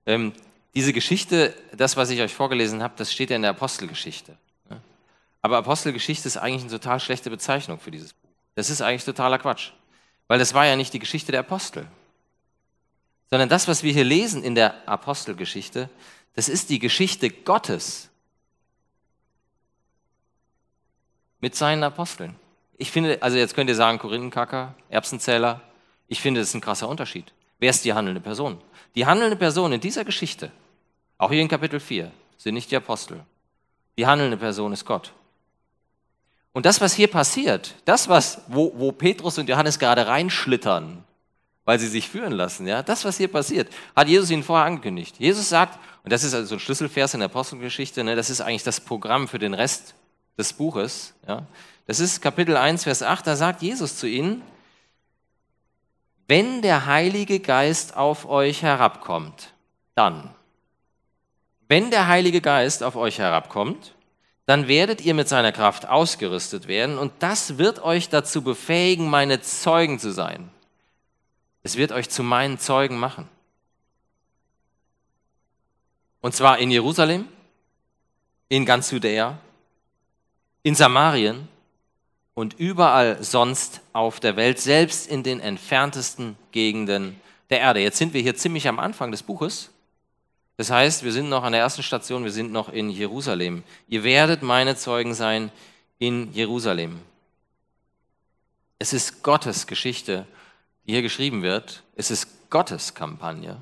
ähm, 0.06 0.32
diese 0.74 0.94
Geschichte, 0.94 1.54
das, 1.76 1.98
was 1.98 2.10
ich 2.10 2.22
euch 2.22 2.34
vorgelesen 2.34 2.82
habe, 2.82 2.94
das 2.98 3.12
steht 3.12 3.30
ja 3.30 3.36
in 3.36 3.42
der 3.42 3.52
Apostelgeschichte. 3.52 4.38
Aber 5.42 5.58
Apostelgeschichte 5.58 6.28
ist 6.28 6.38
eigentlich 6.38 6.62
eine 6.62 6.72
total 6.72 7.00
schlechte 7.00 7.30
Bezeichnung 7.30 7.80
für 7.80 7.92
dieses 7.92 8.14
Buch. 8.14 8.30
Das 8.56 8.70
ist 8.70 8.82
eigentlich 8.82 9.06
totaler 9.06 9.40
Quatsch. 9.40 9.72
Weil 10.28 10.40
das 10.40 10.54
war 10.54 10.66
ja 10.66 10.76
nicht 10.76 10.94
die 10.94 11.00
Geschichte 11.00 11.32
der 11.32 11.42
Apostel. 11.42 11.88
Sondern 13.30 13.50
das, 13.50 13.68
was 13.68 13.82
wir 13.84 13.92
hier 13.92 14.04
lesen 14.04 14.44
in 14.44 14.56
der 14.56 14.88
Apostelgeschichte, 14.88 15.90
das 16.36 16.48
ist 16.48 16.70
die 16.70 16.80
Geschichte 16.80 17.30
Gottes 17.30 18.10
mit 21.40 21.56
seinen 21.56 21.84
Aposteln. 21.84 22.36
Ich 22.78 22.92
finde, 22.92 23.22
also 23.22 23.38
jetzt 23.38 23.56
könnt 23.56 23.70
ihr 23.70 23.76
sagen, 23.76 24.00
Korinthenkacker, 24.00 24.76
Erbsenzähler, 24.90 25.62
ich 26.08 26.22
finde, 26.22 26.40
das 26.40 26.50
ist 26.50 26.56
ein 26.56 26.62
krasser 26.62 26.88
Unterschied. 26.88 27.34
Wer 27.60 27.72
ist 27.72 27.84
die 27.84 27.94
handelnde 27.94 28.22
Person? 28.22 28.62
Die 28.96 29.06
handelnde 29.06 29.36
Person 29.36 29.72
in 29.74 29.82
dieser 29.82 30.04
Geschichte, 30.04 30.52
auch 31.22 31.30
hier 31.30 31.42
in 31.42 31.48
Kapitel 31.48 31.80
4, 31.80 32.12
sind 32.36 32.56
nicht 32.56 32.72
die 32.72 32.76
Apostel. 32.76 33.24
Die 33.96 34.08
handelnde 34.08 34.38
Person 34.38 34.74
ist 34.74 34.86
Gott. 34.86 35.14
Und 36.52 36.66
das, 36.66 36.82
was 36.82 36.96
hier 36.96 37.10
passiert, 37.10 37.76
das, 37.86 38.10
was, 38.10 38.42
wo, 38.48 38.74
wo 38.76 38.92
Petrus 38.92 39.38
und 39.38 39.48
Johannes 39.48 39.78
gerade 39.78 40.08
reinschlittern, 40.08 41.04
weil 41.64 41.78
sie 41.78 41.88
sich 41.88 42.10
führen 42.10 42.32
lassen, 42.32 42.66
ja, 42.66 42.82
das, 42.82 43.06
was 43.06 43.18
hier 43.18 43.28
passiert, 43.28 43.72
hat 43.96 44.08
Jesus 44.08 44.32
ihnen 44.32 44.42
vorher 44.42 44.66
angekündigt. 44.66 45.18
Jesus 45.20 45.48
sagt, 45.48 45.78
und 46.04 46.12
das 46.12 46.24
ist 46.24 46.34
also 46.34 46.56
ein 46.56 46.60
Schlüsselvers 46.60 47.14
in 47.14 47.20
der 47.20 47.30
Apostelgeschichte, 47.30 48.04
ne, 48.04 48.16
das 48.16 48.32
ist 48.32 48.42
eigentlich 48.42 48.64
das 48.64 48.80
Programm 48.80 49.28
für 49.28 49.38
den 49.38 49.54
Rest 49.54 49.94
des 50.40 50.54
Buches. 50.54 51.14
Ja. 51.28 51.44
Das 51.86 52.00
ist 52.00 52.20
Kapitel 52.22 52.58
1, 52.58 52.84
Vers 52.86 53.04
8, 53.04 53.28
da 53.28 53.36
sagt 53.36 53.62
Jesus 53.62 53.98
zu 53.98 54.08
ihnen, 54.08 54.42
wenn 56.28 56.64
der 56.64 56.88
Heilige 56.88 57.40
Geist 57.40 57.96
auf 57.96 58.28
euch 58.28 58.64
herabkommt, 58.64 59.54
dann, 59.94 60.34
wenn 61.72 61.90
der 61.90 62.08
Heilige 62.08 62.42
Geist 62.42 62.84
auf 62.84 62.98
euch 62.98 63.20
herabkommt, 63.20 63.96
dann 64.46 64.68
werdet 64.68 65.00
ihr 65.00 65.14
mit 65.14 65.30
seiner 65.30 65.54
Kraft 65.54 65.88
ausgerüstet 65.88 66.68
werden 66.68 66.98
und 66.98 67.14
das 67.20 67.58
wird 67.58 67.82
euch 67.82 68.10
dazu 68.10 68.42
befähigen, 68.42 69.10
meine 69.10 69.40
Zeugen 69.40 69.98
zu 69.98 70.12
sein. 70.12 70.50
Es 71.64 71.78
wird 71.78 71.94
euch 71.94 72.10
zu 72.10 72.24
meinen 72.24 72.60
Zeugen 72.60 72.98
machen. 72.98 73.30
Und 76.20 76.36
zwar 76.36 76.58
in 76.60 76.72
Jerusalem, 76.72 77.30
in 78.50 78.66
ganz 78.66 78.92
Judäa, 78.92 79.38
in 80.64 80.76
Samarien 80.76 81.48
und 82.34 82.54
überall 82.60 83.24
sonst 83.24 83.80
auf 83.94 84.20
der 84.20 84.36
Welt, 84.36 84.60
selbst 84.60 85.08
in 85.08 85.24
den 85.24 85.40
entferntesten 85.40 86.36
Gegenden 86.52 87.22
der 87.50 87.62
Erde. 87.62 87.80
Jetzt 87.80 87.98
sind 87.98 88.14
wir 88.14 88.22
hier 88.22 88.36
ziemlich 88.36 88.68
am 88.68 88.78
Anfang 88.78 89.12
des 89.12 89.24
Buches. 89.24 89.71
Das 90.58 90.70
heißt, 90.70 91.04
wir 91.04 91.12
sind 91.12 91.30
noch 91.30 91.44
an 91.44 91.54
der 91.54 91.62
ersten 91.62 91.84
Station, 91.84 92.24
wir 92.24 92.32
sind 92.32 92.52
noch 92.52 92.70
in 92.70 92.90
Jerusalem. 92.90 93.64
Ihr 93.88 94.04
werdet 94.04 94.44
meine 94.44 94.76
Zeugen 94.76 95.14
sein 95.14 95.52
in 95.98 96.32
Jerusalem. 96.34 97.00
Es 98.78 98.94
ist 98.94 99.24
Gottes 99.24 99.68
Geschichte, 99.68 100.26
die 100.86 100.94
hier 100.94 101.02
geschrieben 101.02 101.42
wird. 101.44 101.84
Es 101.96 102.12
ist 102.12 102.50
Gottes 102.50 102.94
Kampagne. 102.94 103.54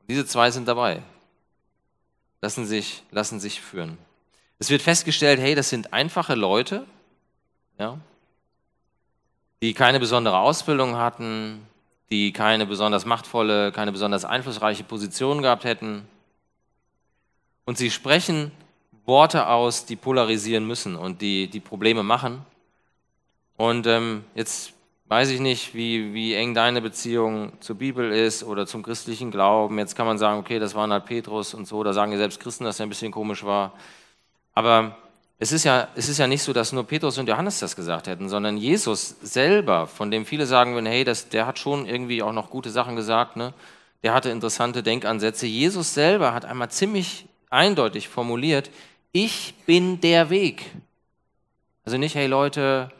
Und 0.00 0.08
diese 0.08 0.26
zwei 0.26 0.50
sind 0.50 0.66
dabei. 0.68 1.02
Lassen 2.40 2.66
sich, 2.66 3.02
lassen 3.10 3.40
sich 3.40 3.60
führen. 3.60 3.98
Es 4.58 4.70
wird 4.70 4.82
festgestellt, 4.82 5.40
hey, 5.40 5.54
das 5.54 5.68
sind 5.68 5.92
einfache 5.92 6.34
Leute, 6.34 6.86
ja, 7.78 7.98
die 9.62 9.74
keine 9.74 10.00
besondere 10.00 10.38
Ausbildung 10.38 10.96
hatten, 10.96 11.66
die 12.10 12.32
keine 12.32 12.66
besonders 12.66 13.04
machtvolle, 13.04 13.72
keine 13.72 13.92
besonders 13.92 14.24
einflussreiche 14.24 14.84
Position 14.84 15.42
gehabt 15.42 15.64
hätten. 15.64 16.06
Und 17.64 17.78
sie 17.78 17.90
sprechen 17.90 18.52
Worte 19.04 19.48
aus, 19.48 19.86
die 19.86 19.96
polarisieren 19.96 20.66
müssen 20.66 20.96
und 20.96 21.20
die, 21.20 21.48
die 21.48 21.60
Probleme 21.60 22.02
machen. 22.02 22.44
Und 23.56 23.86
ähm, 23.86 24.24
jetzt 24.34 24.74
weiß 25.08 25.30
ich 25.30 25.40
nicht, 25.40 25.74
wie, 25.74 26.12
wie 26.12 26.34
eng 26.34 26.54
deine 26.54 26.82
Beziehung 26.82 27.52
zur 27.60 27.76
Bibel 27.76 28.12
ist 28.12 28.42
oder 28.42 28.66
zum 28.66 28.82
christlichen 28.82 29.30
Glauben. 29.30 29.78
Jetzt 29.78 29.94
kann 29.94 30.06
man 30.06 30.18
sagen, 30.18 30.40
okay, 30.40 30.58
das 30.58 30.74
waren 30.74 30.92
halt 30.92 31.06
Petrus 31.06 31.54
und 31.54 31.66
so, 31.66 31.82
da 31.82 31.92
sagen 31.92 32.12
ja 32.12 32.18
selbst 32.18 32.40
Christen, 32.40 32.64
dass 32.64 32.80
er 32.80 32.86
ein 32.86 32.88
bisschen 32.88 33.12
komisch 33.12 33.44
war. 33.44 33.72
Aber 34.54 34.96
es 35.38 35.52
ist, 35.52 35.64
ja, 35.64 35.88
es 35.94 36.08
ist 36.08 36.18
ja 36.18 36.26
nicht 36.26 36.42
so, 36.42 36.52
dass 36.52 36.72
nur 36.72 36.84
Petrus 36.84 37.18
und 37.18 37.28
Johannes 37.28 37.58
das 37.58 37.76
gesagt 37.76 38.06
hätten, 38.06 38.28
sondern 38.28 38.56
Jesus 38.56 39.16
selber, 39.20 39.86
von 39.86 40.10
dem 40.10 40.24
viele 40.24 40.46
sagen 40.46 40.74
würden, 40.74 40.86
hey, 40.86 41.04
das, 41.04 41.28
der 41.28 41.46
hat 41.46 41.58
schon 41.58 41.86
irgendwie 41.86 42.22
auch 42.22 42.32
noch 42.32 42.48
gute 42.48 42.70
Sachen 42.70 42.96
gesagt, 42.96 43.36
ne? 43.36 43.52
der 44.02 44.14
hatte 44.14 44.30
interessante 44.30 44.82
Denkansätze. 44.82 45.46
Jesus 45.46 45.92
selber 45.92 46.32
hat 46.32 46.44
einmal 46.44 46.70
ziemlich 46.70 47.26
eindeutig 47.50 48.08
formuliert, 48.08 48.70
ich 49.12 49.54
bin 49.66 50.00
der 50.00 50.30
Weg. 50.30 50.70
Also 51.84 51.98
nicht, 51.98 52.14
hey 52.14 52.26
Leute, 52.26 52.90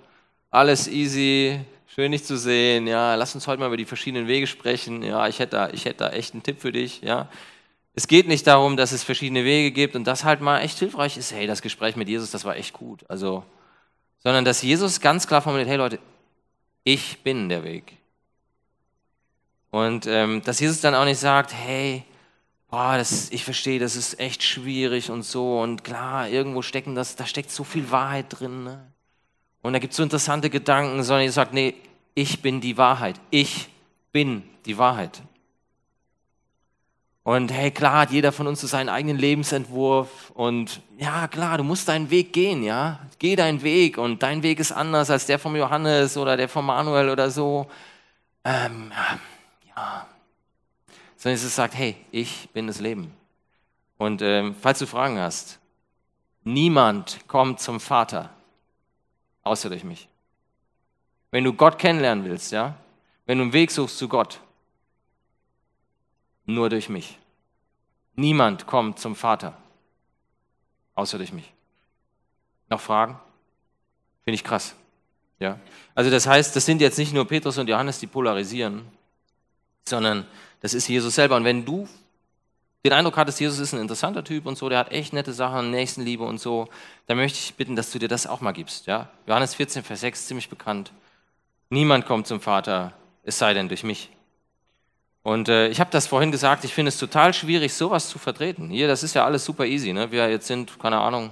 alles 0.50 0.88
easy, 0.88 1.60
schön 1.86 2.12
dich 2.12 2.24
zu 2.24 2.36
sehen, 2.36 2.86
ja, 2.86 3.14
lass 3.14 3.34
uns 3.34 3.46
heute 3.46 3.60
mal 3.60 3.66
über 3.66 3.76
die 3.76 3.84
verschiedenen 3.84 4.28
Wege 4.28 4.46
sprechen, 4.46 5.02
ja, 5.02 5.26
ich 5.26 5.38
hätte 5.38 5.56
da, 5.56 5.70
ich 5.70 5.84
hätte 5.86 6.04
da 6.04 6.10
echt 6.10 6.34
einen 6.34 6.42
Tipp 6.42 6.60
für 6.60 6.72
dich, 6.72 7.00
ja. 7.00 7.28
Es 7.98 8.06
geht 8.06 8.28
nicht 8.28 8.46
darum, 8.46 8.76
dass 8.76 8.92
es 8.92 9.02
verschiedene 9.02 9.42
Wege 9.42 9.72
gibt 9.72 9.96
und 9.96 10.04
das 10.04 10.22
halt 10.22 10.42
mal 10.42 10.60
echt 10.60 10.78
hilfreich 10.78 11.16
ist. 11.16 11.32
Hey, 11.32 11.46
das 11.46 11.62
Gespräch 11.62 11.96
mit 11.96 12.08
Jesus, 12.08 12.30
das 12.30 12.44
war 12.44 12.54
echt 12.54 12.74
gut. 12.74 13.08
Also, 13.08 13.42
sondern 14.18 14.44
dass 14.44 14.60
Jesus 14.60 15.00
ganz 15.00 15.26
klar 15.26 15.40
formuliert: 15.40 15.66
Hey 15.66 15.78
Leute, 15.78 15.98
ich 16.84 17.22
bin 17.22 17.48
der 17.48 17.64
Weg. 17.64 17.96
Und 19.70 20.06
ähm, 20.06 20.42
dass 20.44 20.60
Jesus 20.60 20.82
dann 20.82 20.94
auch 20.94 21.06
nicht 21.06 21.18
sagt: 21.18 21.54
Hey, 21.54 22.04
boah, 22.70 22.98
das, 22.98 23.30
ich 23.30 23.44
verstehe, 23.44 23.78
das 23.78 23.96
ist 23.96 24.20
echt 24.20 24.42
schwierig 24.42 25.10
und 25.10 25.22
so 25.22 25.58
und 25.60 25.82
klar, 25.82 26.28
irgendwo 26.28 26.60
stecken 26.60 26.94
das, 26.94 27.16
da 27.16 27.24
steckt 27.24 27.50
so 27.50 27.64
viel 27.64 27.90
Wahrheit 27.90 28.26
drin. 28.28 28.62
Ne? 28.62 28.92
Und 29.62 29.72
da 29.72 29.78
gibt 29.78 29.92
es 29.92 29.96
so 29.96 30.02
interessante 30.02 30.50
Gedanken, 30.50 31.02
sondern 31.02 31.22
Jesus 31.22 31.36
sagt: 31.36 31.54
Nee, 31.54 31.74
ich 32.14 32.42
bin 32.42 32.60
die 32.60 32.76
Wahrheit. 32.76 33.18
Ich 33.30 33.70
bin 34.12 34.42
die 34.66 34.76
Wahrheit. 34.76 35.22
Und 37.26 37.50
hey, 37.50 37.72
klar 37.72 38.02
hat 38.02 38.12
jeder 38.12 38.30
von 38.30 38.46
uns 38.46 38.60
so 38.60 38.68
seinen 38.68 38.88
eigenen 38.88 39.18
Lebensentwurf. 39.18 40.30
Und 40.30 40.80
ja, 40.96 41.26
klar, 41.26 41.58
du 41.58 41.64
musst 41.64 41.88
deinen 41.88 42.08
Weg 42.08 42.32
gehen, 42.32 42.62
ja. 42.62 43.00
Geh 43.18 43.34
deinen 43.34 43.64
Weg. 43.64 43.98
Und 43.98 44.22
dein 44.22 44.44
Weg 44.44 44.60
ist 44.60 44.70
anders 44.70 45.10
als 45.10 45.26
der 45.26 45.40
vom 45.40 45.56
Johannes 45.56 46.16
oder 46.16 46.36
der 46.36 46.48
vom 46.48 46.66
Manuel 46.66 47.08
oder 47.08 47.28
so. 47.28 47.66
Ähm, 48.44 48.92
ja. 49.66 50.06
Sondern 51.16 51.34
es 51.34 51.56
sagt, 51.56 51.74
hey, 51.74 51.96
ich 52.12 52.48
bin 52.52 52.68
das 52.68 52.78
Leben. 52.78 53.12
Und 53.98 54.22
ähm, 54.22 54.54
falls 54.60 54.78
du 54.78 54.86
Fragen 54.86 55.18
hast, 55.18 55.58
niemand 56.44 57.26
kommt 57.26 57.58
zum 57.58 57.80
Vater 57.80 58.30
außer 59.42 59.68
durch 59.68 59.82
mich. 59.82 60.06
Wenn 61.32 61.42
du 61.42 61.52
Gott 61.52 61.80
kennenlernen 61.80 62.24
willst, 62.24 62.52
ja, 62.52 62.76
wenn 63.24 63.38
du 63.38 63.42
einen 63.42 63.52
Weg 63.52 63.72
suchst 63.72 63.98
zu 63.98 64.06
Gott, 64.06 64.38
nur 66.46 66.70
durch 66.70 66.88
mich. 66.88 67.18
Niemand 68.14 68.66
kommt 68.66 68.98
zum 68.98 69.14
Vater, 69.14 69.56
außer 70.94 71.18
durch 71.18 71.32
mich. 71.32 71.52
Noch 72.68 72.80
Fragen? 72.80 73.20
Finde 74.24 74.36
ich 74.36 74.44
krass. 74.44 74.74
Ja? 75.38 75.60
Also 75.94 76.10
das 76.10 76.26
heißt, 76.26 76.56
das 76.56 76.64
sind 76.64 76.80
jetzt 76.80 76.98
nicht 76.98 77.12
nur 77.12 77.26
Petrus 77.26 77.58
und 77.58 77.68
Johannes, 77.68 77.98
die 77.98 78.06
polarisieren, 78.06 78.86
sondern 79.84 80.26
das 80.60 80.74
ist 80.74 80.88
Jesus 80.88 81.14
selber. 81.14 81.36
Und 81.36 81.44
wenn 81.44 81.64
du 81.64 81.86
den 82.84 82.92
Eindruck 82.92 83.16
hattest, 83.16 83.40
Jesus 83.40 83.58
ist 83.58 83.72
ein 83.72 83.80
interessanter 83.80 84.24
Typ 84.24 84.46
und 84.46 84.56
so, 84.56 84.68
der 84.68 84.78
hat 84.78 84.92
echt 84.92 85.12
nette 85.12 85.32
Sachen, 85.32 85.70
Nächstenliebe 85.70 86.24
und 86.24 86.38
so, 86.38 86.68
dann 87.06 87.16
möchte 87.16 87.38
ich 87.38 87.54
bitten, 87.54 87.76
dass 87.76 87.90
du 87.90 87.98
dir 87.98 88.08
das 88.08 88.26
auch 88.26 88.40
mal 88.40 88.52
gibst. 88.52 88.86
Ja? 88.86 89.10
Johannes 89.26 89.54
14, 89.54 89.82
Vers 89.82 90.00
6, 90.00 90.26
ziemlich 90.26 90.48
bekannt. 90.48 90.92
Niemand 91.68 92.06
kommt 92.06 92.26
zum 92.26 92.40
Vater, 92.40 92.92
es 93.24 93.38
sei 93.38 93.54
denn 93.54 93.68
durch 93.68 93.82
mich. 93.82 94.10
Und 95.26 95.48
äh, 95.48 95.66
ich 95.66 95.80
habe 95.80 95.90
das 95.90 96.06
vorhin 96.06 96.30
gesagt, 96.30 96.62
ich 96.62 96.72
finde 96.72 96.90
es 96.90 96.98
total 96.98 97.34
schwierig, 97.34 97.74
sowas 97.74 98.08
zu 98.08 98.16
vertreten. 98.16 98.70
Hier, 98.70 98.86
das 98.86 99.02
ist 99.02 99.14
ja 99.14 99.24
alles 99.24 99.44
super 99.44 99.66
easy. 99.66 99.92
Ne? 99.92 100.12
Wir 100.12 100.30
jetzt 100.30 100.46
sind, 100.46 100.78
keine 100.78 100.98
Ahnung, 100.98 101.30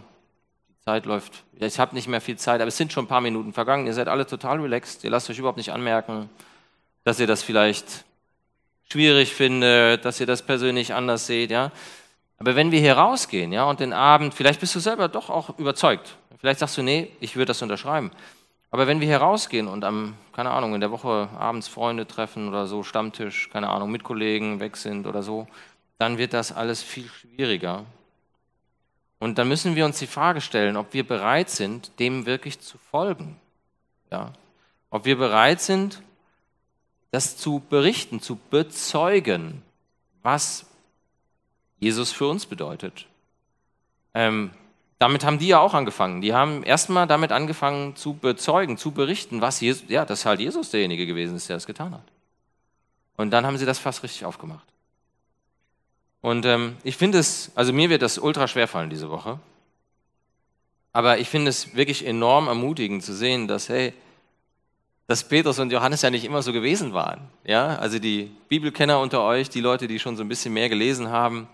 die 0.68 0.84
Zeit 0.84 1.06
läuft. 1.06 1.44
Ich 1.60 1.78
habe 1.78 1.94
nicht 1.94 2.08
mehr 2.08 2.20
viel 2.20 2.34
Zeit, 2.36 2.60
aber 2.60 2.66
es 2.66 2.76
sind 2.76 2.92
schon 2.92 3.04
ein 3.04 3.08
paar 3.08 3.20
Minuten 3.20 3.52
vergangen. 3.52 3.86
Ihr 3.86 3.94
seid 3.94 4.08
alle 4.08 4.26
total 4.26 4.58
relaxed. 4.58 5.04
Ihr 5.04 5.10
lasst 5.10 5.30
euch 5.30 5.38
überhaupt 5.38 5.58
nicht 5.58 5.70
anmerken, 5.70 6.28
dass 7.04 7.20
ihr 7.20 7.28
das 7.28 7.44
vielleicht 7.44 8.04
schwierig 8.90 9.32
findet, 9.32 10.04
dass 10.04 10.18
ihr 10.18 10.26
das 10.26 10.42
persönlich 10.42 10.92
anders 10.92 11.28
seht. 11.28 11.52
Ja? 11.52 11.70
Aber 12.38 12.56
wenn 12.56 12.72
wir 12.72 12.80
hier 12.80 12.94
rausgehen 12.94 13.52
ja, 13.52 13.62
und 13.62 13.78
den 13.78 13.92
Abend, 13.92 14.34
vielleicht 14.34 14.58
bist 14.58 14.74
du 14.74 14.80
selber 14.80 15.06
doch 15.06 15.30
auch 15.30 15.56
überzeugt. 15.56 16.16
Vielleicht 16.40 16.58
sagst 16.58 16.76
du, 16.76 16.82
nee, 16.82 17.12
ich 17.20 17.36
würde 17.36 17.50
das 17.50 17.62
unterschreiben. 17.62 18.10
Aber 18.74 18.88
wenn 18.88 18.98
wir 18.98 19.06
hier 19.06 19.18
rausgehen 19.18 19.68
und 19.68 19.84
am, 19.84 20.16
keine 20.32 20.50
Ahnung, 20.50 20.74
in 20.74 20.80
der 20.80 20.90
Woche 20.90 21.28
abends 21.38 21.68
Freunde 21.68 22.08
treffen 22.08 22.48
oder 22.48 22.66
so, 22.66 22.82
Stammtisch, 22.82 23.48
keine 23.50 23.68
Ahnung, 23.68 23.92
mit 23.92 24.02
Kollegen 24.02 24.58
weg 24.58 24.76
sind 24.76 25.06
oder 25.06 25.22
so, 25.22 25.46
dann 25.98 26.18
wird 26.18 26.32
das 26.32 26.50
alles 26.50 26.82
viel 26.82 27.06
schwieriger. 27.06 27.86
Und 29.20 29.38
dann 29.38 29.46
müssen 29.46 29.76
wir 29.76 29.84
uns 29.84 30.00
die 30.00 30.08
Frage 30.08 30.40
stellen, 30.40 30.76
ob 30.76 30.92
wir 30.92 31.06
bereit 31.06 31.50
sind, 31.50 32.00
dem 32.00 32.26
wirklich 32.26 32.58
zu 32.58 32.76
folgen. 32.76 33.36
Ja? 34.10 34.32
Ob 34.90 35.04
wir 35.04 35.18
bereit 35.18 35.60
sind, 35.60 36.02
das 37.12 37.36
zu 37.36 37.62
berichten, 37.70 38.18
zu 38.18 38.34
bezeugen, 38.50 39.62
was 40.24 40.66
Jesus 41.78 42.10
für 42.10 42.26
uns 42.26 42.44
bedeutet. 42.44 43.06
Ähm, 44.14 44.50
damit 44.98 45.24
haben 45.24 45.38
die 45.38 45.48
ja 45.48 45.60
auch 45.60 45.74
angefangen. 45.74 46.20
Die 46.20 46.32
haben 46.32 46.62
erstmal 46.62 47.06
damit 47.06 47.32
angefangen 47.32 47.96
zu 47.96 48.14
bezeugen, 48.14 48.76
zu 48.76 48.92
berichten, 48.92 49.40
was 49.40 49.60
Jesus, 49.60 49.84
ja, 49.88 50.04
dass 50.04 50.24
halt 50.24 50.40
Jesus 50.40 50.70
derjenige 50.70 51.06
gewesen 51.06 51.36
ist, 51.36 51.48
der 51.48 51.56
das 51.56 51.66
getan 51.66 51.92
hat. 51.94 52.04
Und 53.16 53.30
dann 53.30 53.46
haben 53.46 53.58
sie 53.58 53.66
das 53.66 53.78
fast 53.78 54.02
richtig 54.02 54.24
aufgemacht. 54.24 54.66
Und 56.20 56.46
ähm, 56.46 56.76
ich 56.84 56.96
finde 56.96 57.18
es, 57.18 57.50
also 57.54 57.72
mir 57.72 57.90
wird 57.90 58.02
das 58.02 58.18
ultra 58.18 58.48
schwer 58.48 58.66
fallen 58.66 58.90
diese 58.90 59.10
Woche. 59.10 59.38
Aber 60.92 61.18
ich 61.18 61.28
finde 61.28 61.50
es 61.50 61.74
wirklich 61.74 62.06
enorm 62.06 62.46
ermutigend 62.46 63.02
zu 63.02 63.12
sehen, 63.12 63.48
dass, 63.48 63.68
hey, 63.68 63.92
dass 65.06 65.28
Petrus 65.28 65.58
und 65.58 65.70
Johannes 65.70 66.02
ja 66.02 66.10
nicht 66.10 66.24
immer 66.24 66.40
so 66.40 66.52
gewesen 66.52 66.94
waren. 66.94 67.20
Ja, 67.44 67.76
also 67.76 67.98
die 67.98 68.30
Bibelkenner 68.48 69.00
unter 69.00 69.22
euch, 69.22 69.50
die 69.50 69.60
Leute, 69.60 69.86
die 69.86 69.98
schon 69.98 70.16
so 70.16 70.22
ein 70.22 70.28
bisschen 70.28 70.54
mehr 70.54 70.68
gelesen 70.68 71.10
haben, 71.10 71.48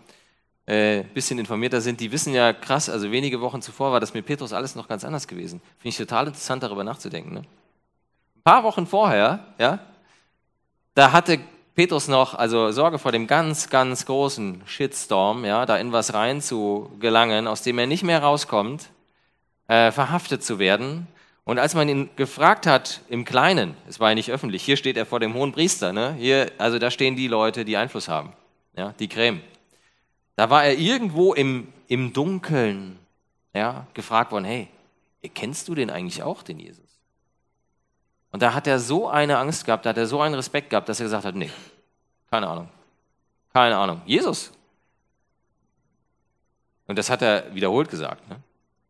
äh, 0.66 1.02
bisschen 1.14 1.38
informierter 1.38 1.80
sind, 1.80 2.00
die 2.00 2.12
wissen 2.12 2.34
ja 2.34 2.52
krass, 2.52 2.88
also 2.88 3.10
wenige 3.10 3.40
Wochen 3.40 3.62
zuvor 3.62 3.92
war 3.92 4.00
das 4.00 4.14
mit 4.14 4.26
Petrus 4.26 4.52
alles 4.52 4.74
noch 4.74 4.88
ganz 4.88 5.04
anders 5.04 5.26
gewesen. 5.26 5.60
Finde 5.78 5.88
ich 5.88 5.96
total 5.96 6.26
interessant, 6.28 6.62
darüber 6.62 6.84
nachzudenken. 6.84 7.34
Ne? 7.34 7.40
Ein 7.40 8.42
paar 8.44 8.62
Wochen 8.62 8.86
vorher, 8.86 9.40
ja, 9.58 9.80
da 10.94 11.12
hatte 11.12 11.40
Petrus 11.74 12.08
noch 12.08 12.34
also 12.34 12.72
Sorge 12.72 12.98
vor 12.98 13.12
dem 13.12 13.26
ganz, 13.26 13.70
ganz 13.70 14.04
großen 14.04 14.62
Shitstorm, 14.66 15.44
ja, 15.44 15.66
da 15.66 15.76
in 15.76 15.92
was 15.92 16.14
rein 16.14 16.40
zu 16.40 16.90
gelangen, 17.00 17.46
aus 17.46 17.62
dem 17.62 17.78
er 17.78 17.86
nicht 17.86 18.02
mehr 18.02 18.22
rauskommt, 18.22 18.90
äh, 19.68 19.90
verhaftet 19.90 20.44
zu 20.44 20.58
werden. 20.58 21.06
Und 21.44 21.58
als 21.58 21.74
man 21.74 21.88
ihn 21.88 22.10
gefragt 22.16 22.66
hat 22.66 23.00
im 23.08 23.24
Kleinen, 23.24 23.76
es 23.88 23.98
war 23.98 24.10
ja 24.10 24.14
nicht 24.14 24.30
öffentlich, 24.30 24.62
hier 24.62 24.76
steht 24.76 24.96
er 24.96 25.06
vor 25.06 25.20
dem 25.20 25.34
hohen 25.34 25.52
Priester, 25.52 25.92
ne? 25.92 26.14
hier, 26.18 26.52
also 26.58 26.78
da 26.78 26.90
stehen 26.90 27.16
die 27.16 27.28
Leute, 27.28 27.64
die 27.64 27.76
Einfluss 27.76 28.08
haben, 28.08 28.34
ja, 28.76 28.94
die 28.98 29.08
Creme. 29.08 29.40
Da 30.40 30.48
war 30.48 30.64
er 30.64 30.78
irgendwo 30.78 31.34
im, 31.34 31.70
im 31.86 32.14
Dunkeln 32.14 32.98
ja, 33.52 33.86
gefragt 33.92 34.32
worden, 34.32 34.46
hey, 34.46 34.68
kennst 35.34 35.68
du 35.68 35.74
den 35.74 35.90
eigentlich 35.90 36.22
auch, 36.22 36.42
den 36.42 36.58
Jesus? 36.58 36.98
Und 38.32 38.40
da 38.40 38.54
hat 38.54 38.66
er 38.66 38.78
so 38.78 39.06
eine 39.06 39.36
Angst 39.36 39.66
gehabt, 39.66 39.84
da 39.84 39.90
hat 39.90 39.98
er 39.98 40.06
so 40.06 40.18
einen 40.22 40.34
Respekt 40.34 40.70
gehabt, 40.70 40.88
dass 40.88 40.98
er 40.98 41.04
gesagt 41.04 41.26
hat, 41.26 41.34
nee, 41.34 41.50
keine 42.30 42.48
Ahnung, 42.48 42.70
keine 43.52 43.76
Ahnung, 43.76 44.00
Jesus. 44.06 44.50
Und 46.86 46.96
das 46.96 47.10
hat 47.10 47.20
er 47.20 47.54
wiederholt 47.54 47.90
gesagt. 47.90 48.26
Ne? 48.30 48.40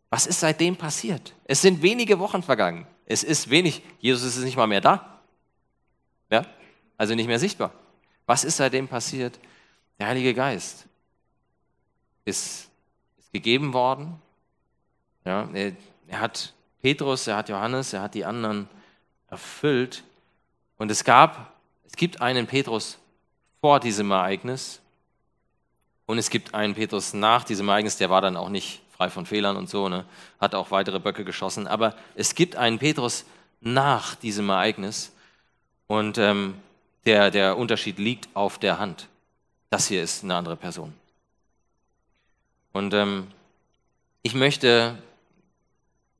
Was 0.08 0.28
ist 0.28 0.38
seitdem 0.38 0.76
passiert? 0.76 1.34
Es 1.46 1.60
sind 1.62 1.82
wenige 1.82 2.20
Wochen 2.20 2.44
vergangen. 2.44 2.86
Es 3.06 3.24
ist 3.24 3.50
wenig. 3.50 3.82
Jesus 3.98 4.22
ist 4.22 4.44
nicht 4.44 4.56
mal 4.56 4.68
mehr 4.68 4.82
da. 4.82 5.20
Ja? 6.30 6.46
Also 6.96 7.16
nicht 7.16 7.26
mehr 7.26 7.40
sichtbar. 7.40 7.72
Was 8.24 8.44
ist 8.44 8.58
seitdem 8.58 8.86
passiert? 8.86 9.40
Der 9.98 10.06
Heilige 10.06 10.32
Geist 10.32 10.86
ist, 12.30 12.70
ist 13.18 13.32
gegeben 13.32 13.72
worden. 13.74 14.20
Ja, 15.24 15.48
er, 15.52 15.72
er 16.08 16.20
hat 16.20 16.54
Petrus, 16.80 17.26
er 17.26 17.36
hat 17.36 17.48
Johannes, 17.48 17.92
er 17.92 18.02
hat 18.02 18.14
die 18.14 18.24
anderen 18.24 18.68
erfüllt. 19.28 20.02
Und 20.78 20.90
es 20.90 21.04
gab, 21.04 21.52
es 21.86 21.92
gibt 21.92 22.22
einen 22.22 22.46
Petrus 22.46 22.98
vor 23.60 23.80
diesem 23.80 24.10
Ereignis 24.10 24.80
und 26.06 26.18
es 26.18 26.30
gibt 26.30 26.54
einen 26.54 26.74
Petrus 26.74 27.12
nach 27.12 27.44
diesem 27.44 27.68
Ereignis, 27.68 27.98
der 27.98 28.10
war 28.10 28.20
dann 28.20 28.36
auch 28.36 28.48
nicht 28.48 28.80
frei 28.90 29.10
von 29.10 29.26
Fehlern 29.26 29.56
und 29.56 29.68
so, 29.68 29.88
ne? 29.88 30.04
hat 30.40 30.54
auch 30.54 30.70
weitere 30.70 30.98
Böcke 30.98 31.24
geschossen. 31.24 31.66
Aber 31.66 31.94
es 32.14 32.34
gibt 32.34 32.56
einen 32.56 32.78
Petrus 32.78 33.24
nach 33.60 34.14
diesem 34.14 34.48
Ereignis 34.48 35.12
und 35.86 36.18
ähm, 36.18 36.54
der, 37.06 37.30
der 37.30 37.56
Unterschied 37.56 37.98
liegt 37.98 38.28
auf 38.34 38.58
der 38.58 38.78
Hand. 38.78 39.08
Das 39.70 39.86
hier 39.86 40.02
ist 40.02 40.24
eine 40.24 40.34
andere 40.34 40.56
Person. 40.56 40.92
Und 42.72 42.94
ähm, 42.94 43.28
ich 44.22 44.34
möchte 44.34 44.96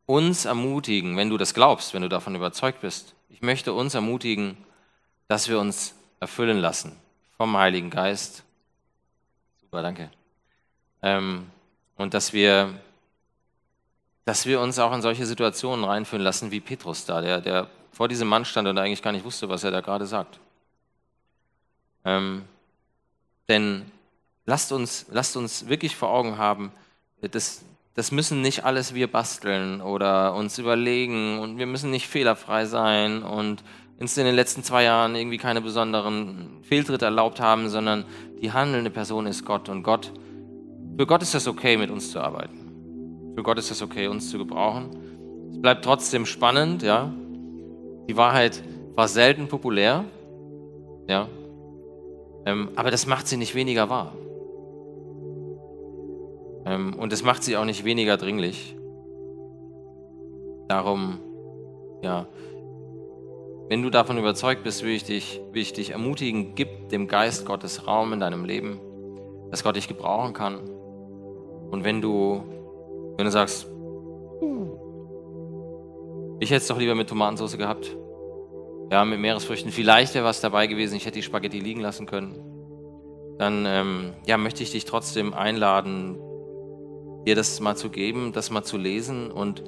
uns 0.07 0.45
ermutigen, 0.45 1.17
wenn 1.17 1.31
du 1.31 1.39
das 1.39 1.55
glaubst, 1.55 1.95
wenn 1.95 2.03
du 2.03 2.09
davon 2.09 2.35
überzeugt 2.35 2.81
bist, 2.81 3.15
ich 3.29 3.43
möchte 3.43 3.73
uns 3.73 3.95
ermutigen, 3.95 4.57
dass 5.29 5.49
wir 5.49 5.61
uns 5.61 5.95
erfüllen 6.19 6.59
lassen 6.59 6.97
vom 7.37 7.57
Heiligen 7.57 7.91
Geist. 7.91 8.43
Super, 9.61 9.83
danke. 9.83 10.11
Ähm, 11.03 11.47
und 11.97 12.15
dass 12.15 12.33
wir, 12.33 12.75
dass 14.25 14.47
wir 14.47 14.61
uns 14.61 14.79
auch 14.79 14.93
in 14.93 15.03
solche 15.03 15.27
Situationen 15.27 15.85
reinführen 15.85 16.25
lassen 16.25 16.51
wie 16.51 16.61
Petrus 16.61 17.05
da, 17.05 17.21
der, 17.21 17.41
der 17.41 17.71
vor 17.93 18.09
diesem 18.09 18.29
Mann 18.29 18.45
stand 18.45 18.67
und 18.67 18.79
eigentlich 18.79 19.03
gar 19.03 19.13
nicht 19.13 19.25
wusste, 19.25 19.49
was 19.49 19.65
er 19.65 19.71
da 19.71 19.81
gerade 19.81 20.07
sagt. 20.07 20.41
Ähm, 22.05 22.45
denn 23.49 23.91
lasst 24.51 24.73
uns, 24.73 25.07
lasst 25.13 25.37
uns 25.37 25.69
wirklich 25.69 25.95
vor 25.95 26.11
Augen 26.11 26.37
haben, 26.37 26.73
das, 27.21 27.63
das 27.95 28.11
müssen 28.11 28.43
nicht 28.43 28.65
alles 28.65 28.95
wir 28.95 29.07
basteln 29.07 29.81
oder 29.81 30.35
uns 30.35 30.59
überlegen 30.59 31.39
und 31.39 31.59
wir 31.59 31.67
müssen 31.67 31.93
nicht 31.93 32.09
fehlerfrei 32.09 32.67
sein 32.67 33.23
und 33.23 33.63
uns 34.01 34.19
in 34.19 34.25
den 34.25 34.35
letzten 34.35 34.65
zwei 34.65 34.83
Jahren 34.83 35.15
irgendwie 35.15 35.39
keine 35.39 35.61
besonderen 35.61 36.59
Fehltritte 36.63 37.05
erlaubt 37.05 37.39
haben, 37.41 37.69
sondern 37.69 38.05
die 38.43 38.51
handelnde 38.51 38.91
Person 38.91 39.27
ist 39.27 39.45
Gott 39.45 39.69
und 39.69 39.85
Gott, 39.85 40.11
für 40.99 41.07
Gott 41.07 41.23
ist 41.23 41.33
das 41.33 41.47
okay, 41.47 41.77
mit 41.77 41.91
uns 41.91 42.11
zu 42.11 42.19
arbeiten. 42.19 43.33
Für 43.37 43.45
Gott 43.45 43.59
ist 43.59 43.71
das 43.71 43.83
okay, 43.83 44.09
uns 44.09 44.31
zu 44.31 44.39
gebrauchen. 44.39 44.91
Es 45.53 45.63
bleibt 45.63 45.85
trotzdem 45.85 46.27
spannend, 46.27 46.83
ja. 46.83 47.13
Die 48.09 48.17
Wahrheit 48.17 48.65
war 48.97 49.07
selten 49.07 49.47
populär, 49.47 50.05
ja. 51.07 51.29
Ähm, 52.47 52.71
aber 52.75 52.91
das 52.91 53.07
macht 53.07 53.29
sie 53.29 53.37
nicht 53.37 53.55
weniger 53.55 53.89
wahr. 53.89 54.13
Ähm, 56.71 56.95
und 56.95 57.13
es 57.13 57.25
macht 57.25 57.43
sie 57.43 57.57
auch 57.57 57.65
nicht 57.65 57.85
weniger 57.85 58.17
dringlich. 58.17 58.77
Darum, 60.69 61.19
ja, 62.01 62.29
wenn 63.69 63.83
du 63.83 63.91
davon 63.91 64.19
überzeugt 64.19 64.63
bist, 64.63 64.85
will 64.85 64.93
ich 64.93 65.03
dich, 65.03 65.41
will 65.53 65.63
ich 65.63 65.73
dich 65.73 65.91
ermutigen, 65.91 66.55
gib 66.55 66.89
dem 66.91 67.09
Geist 67.09 67.45
Gottes 67.45 67.89
Raum 67.89 68.13
in 68.13 68.21
deinem 68.21 68.45
Leben, 68.45 68.81
dass 69.51 69.65
Gott 69.65 69.75
dich 69.75 69.89
gebrauchen 69.89 70.33
kann. 70.33 70.61
Und 71.71 71.83
wenn 71.83 72.01
du, 72.01 72.43
wenn 73.17 73.25
du 73.25 73.31
sagst, 73.33 73.67
ich 76.39 76.51
hätte 76.51 76.63
es 76.63 76.69
doch 76.69 76.79
lieber 76.79 76.95
mit 76.95 77.09
Tomatensauce 77.09 77.59
gehabt, 77.59 77.97
ja, 78.93 79.05
mit 79.05 79.21
Meeresfrüchten. 79.21 79.73
Vielleicht 79.73 80.15
wäre 80.15 80.25
was 80.25 80.41
dabei 80.41 80.67
gewesen, 80.69 80.97
ich 80.97 81.05
hätte 81.05 81.19
die 81.19 81.23
Spaghetti 81.23 81.59
liegen 81.59 81.81
lassen 81.81 82.07
können. 82.07 82.37
Dann 83.39 83.65
ähm, 83.67 84.13
ja, 84.27 84.37
möchte 84.37 84.63
ich 84.63 84.71
dich 84.71 84.85
trotzdem 84.85 85.35
einladen, 85.35 86.19
dir 87.27 87.35
das 87.35 87.61
mal 87.61 87.77
zu 87.77 87.91
geben, 87.91 88.33
das 88.33 88.51
mal 88.51 88.63
zu 88.63 88.77
lesen 88.77 89.31
und 89.31 89.63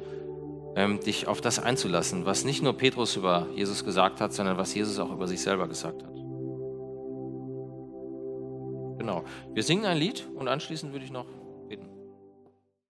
ähm, 0.74 1.00
dich 1.00 1.26
auf 1.28 1.40
das 1.40 1.58
einzulassen, 1.58 2.24
was 2.24 2.44
nicht 2.44 2.62
nur 2.62 2.74
Petrus 2.74 3.16
über 3.16 3.46
Jesus 3.54 3.84
gesagt 3.84 4.20
hat, 4.20 4.32
sondern 4.32 4.56
was 4.56 4.74
Jesus 4.74 4.98
auch 4.98 5.12
über 5.12 5.28
sich 5.28 5.42
selber 5.42 5.68
gesagt 5.68 6.02
hat. 6.02 6.12
Genau. 8.98 9.24
Wir 9.52 9.62
singen 9.62 9.84
ein 9.84 9.98
Lied 9.98 10.26
und 10.34 10.48
anschließend 10.48 10.92
würde 10.92 11.04
ich 11.04 11.10
noch 11.10 11.26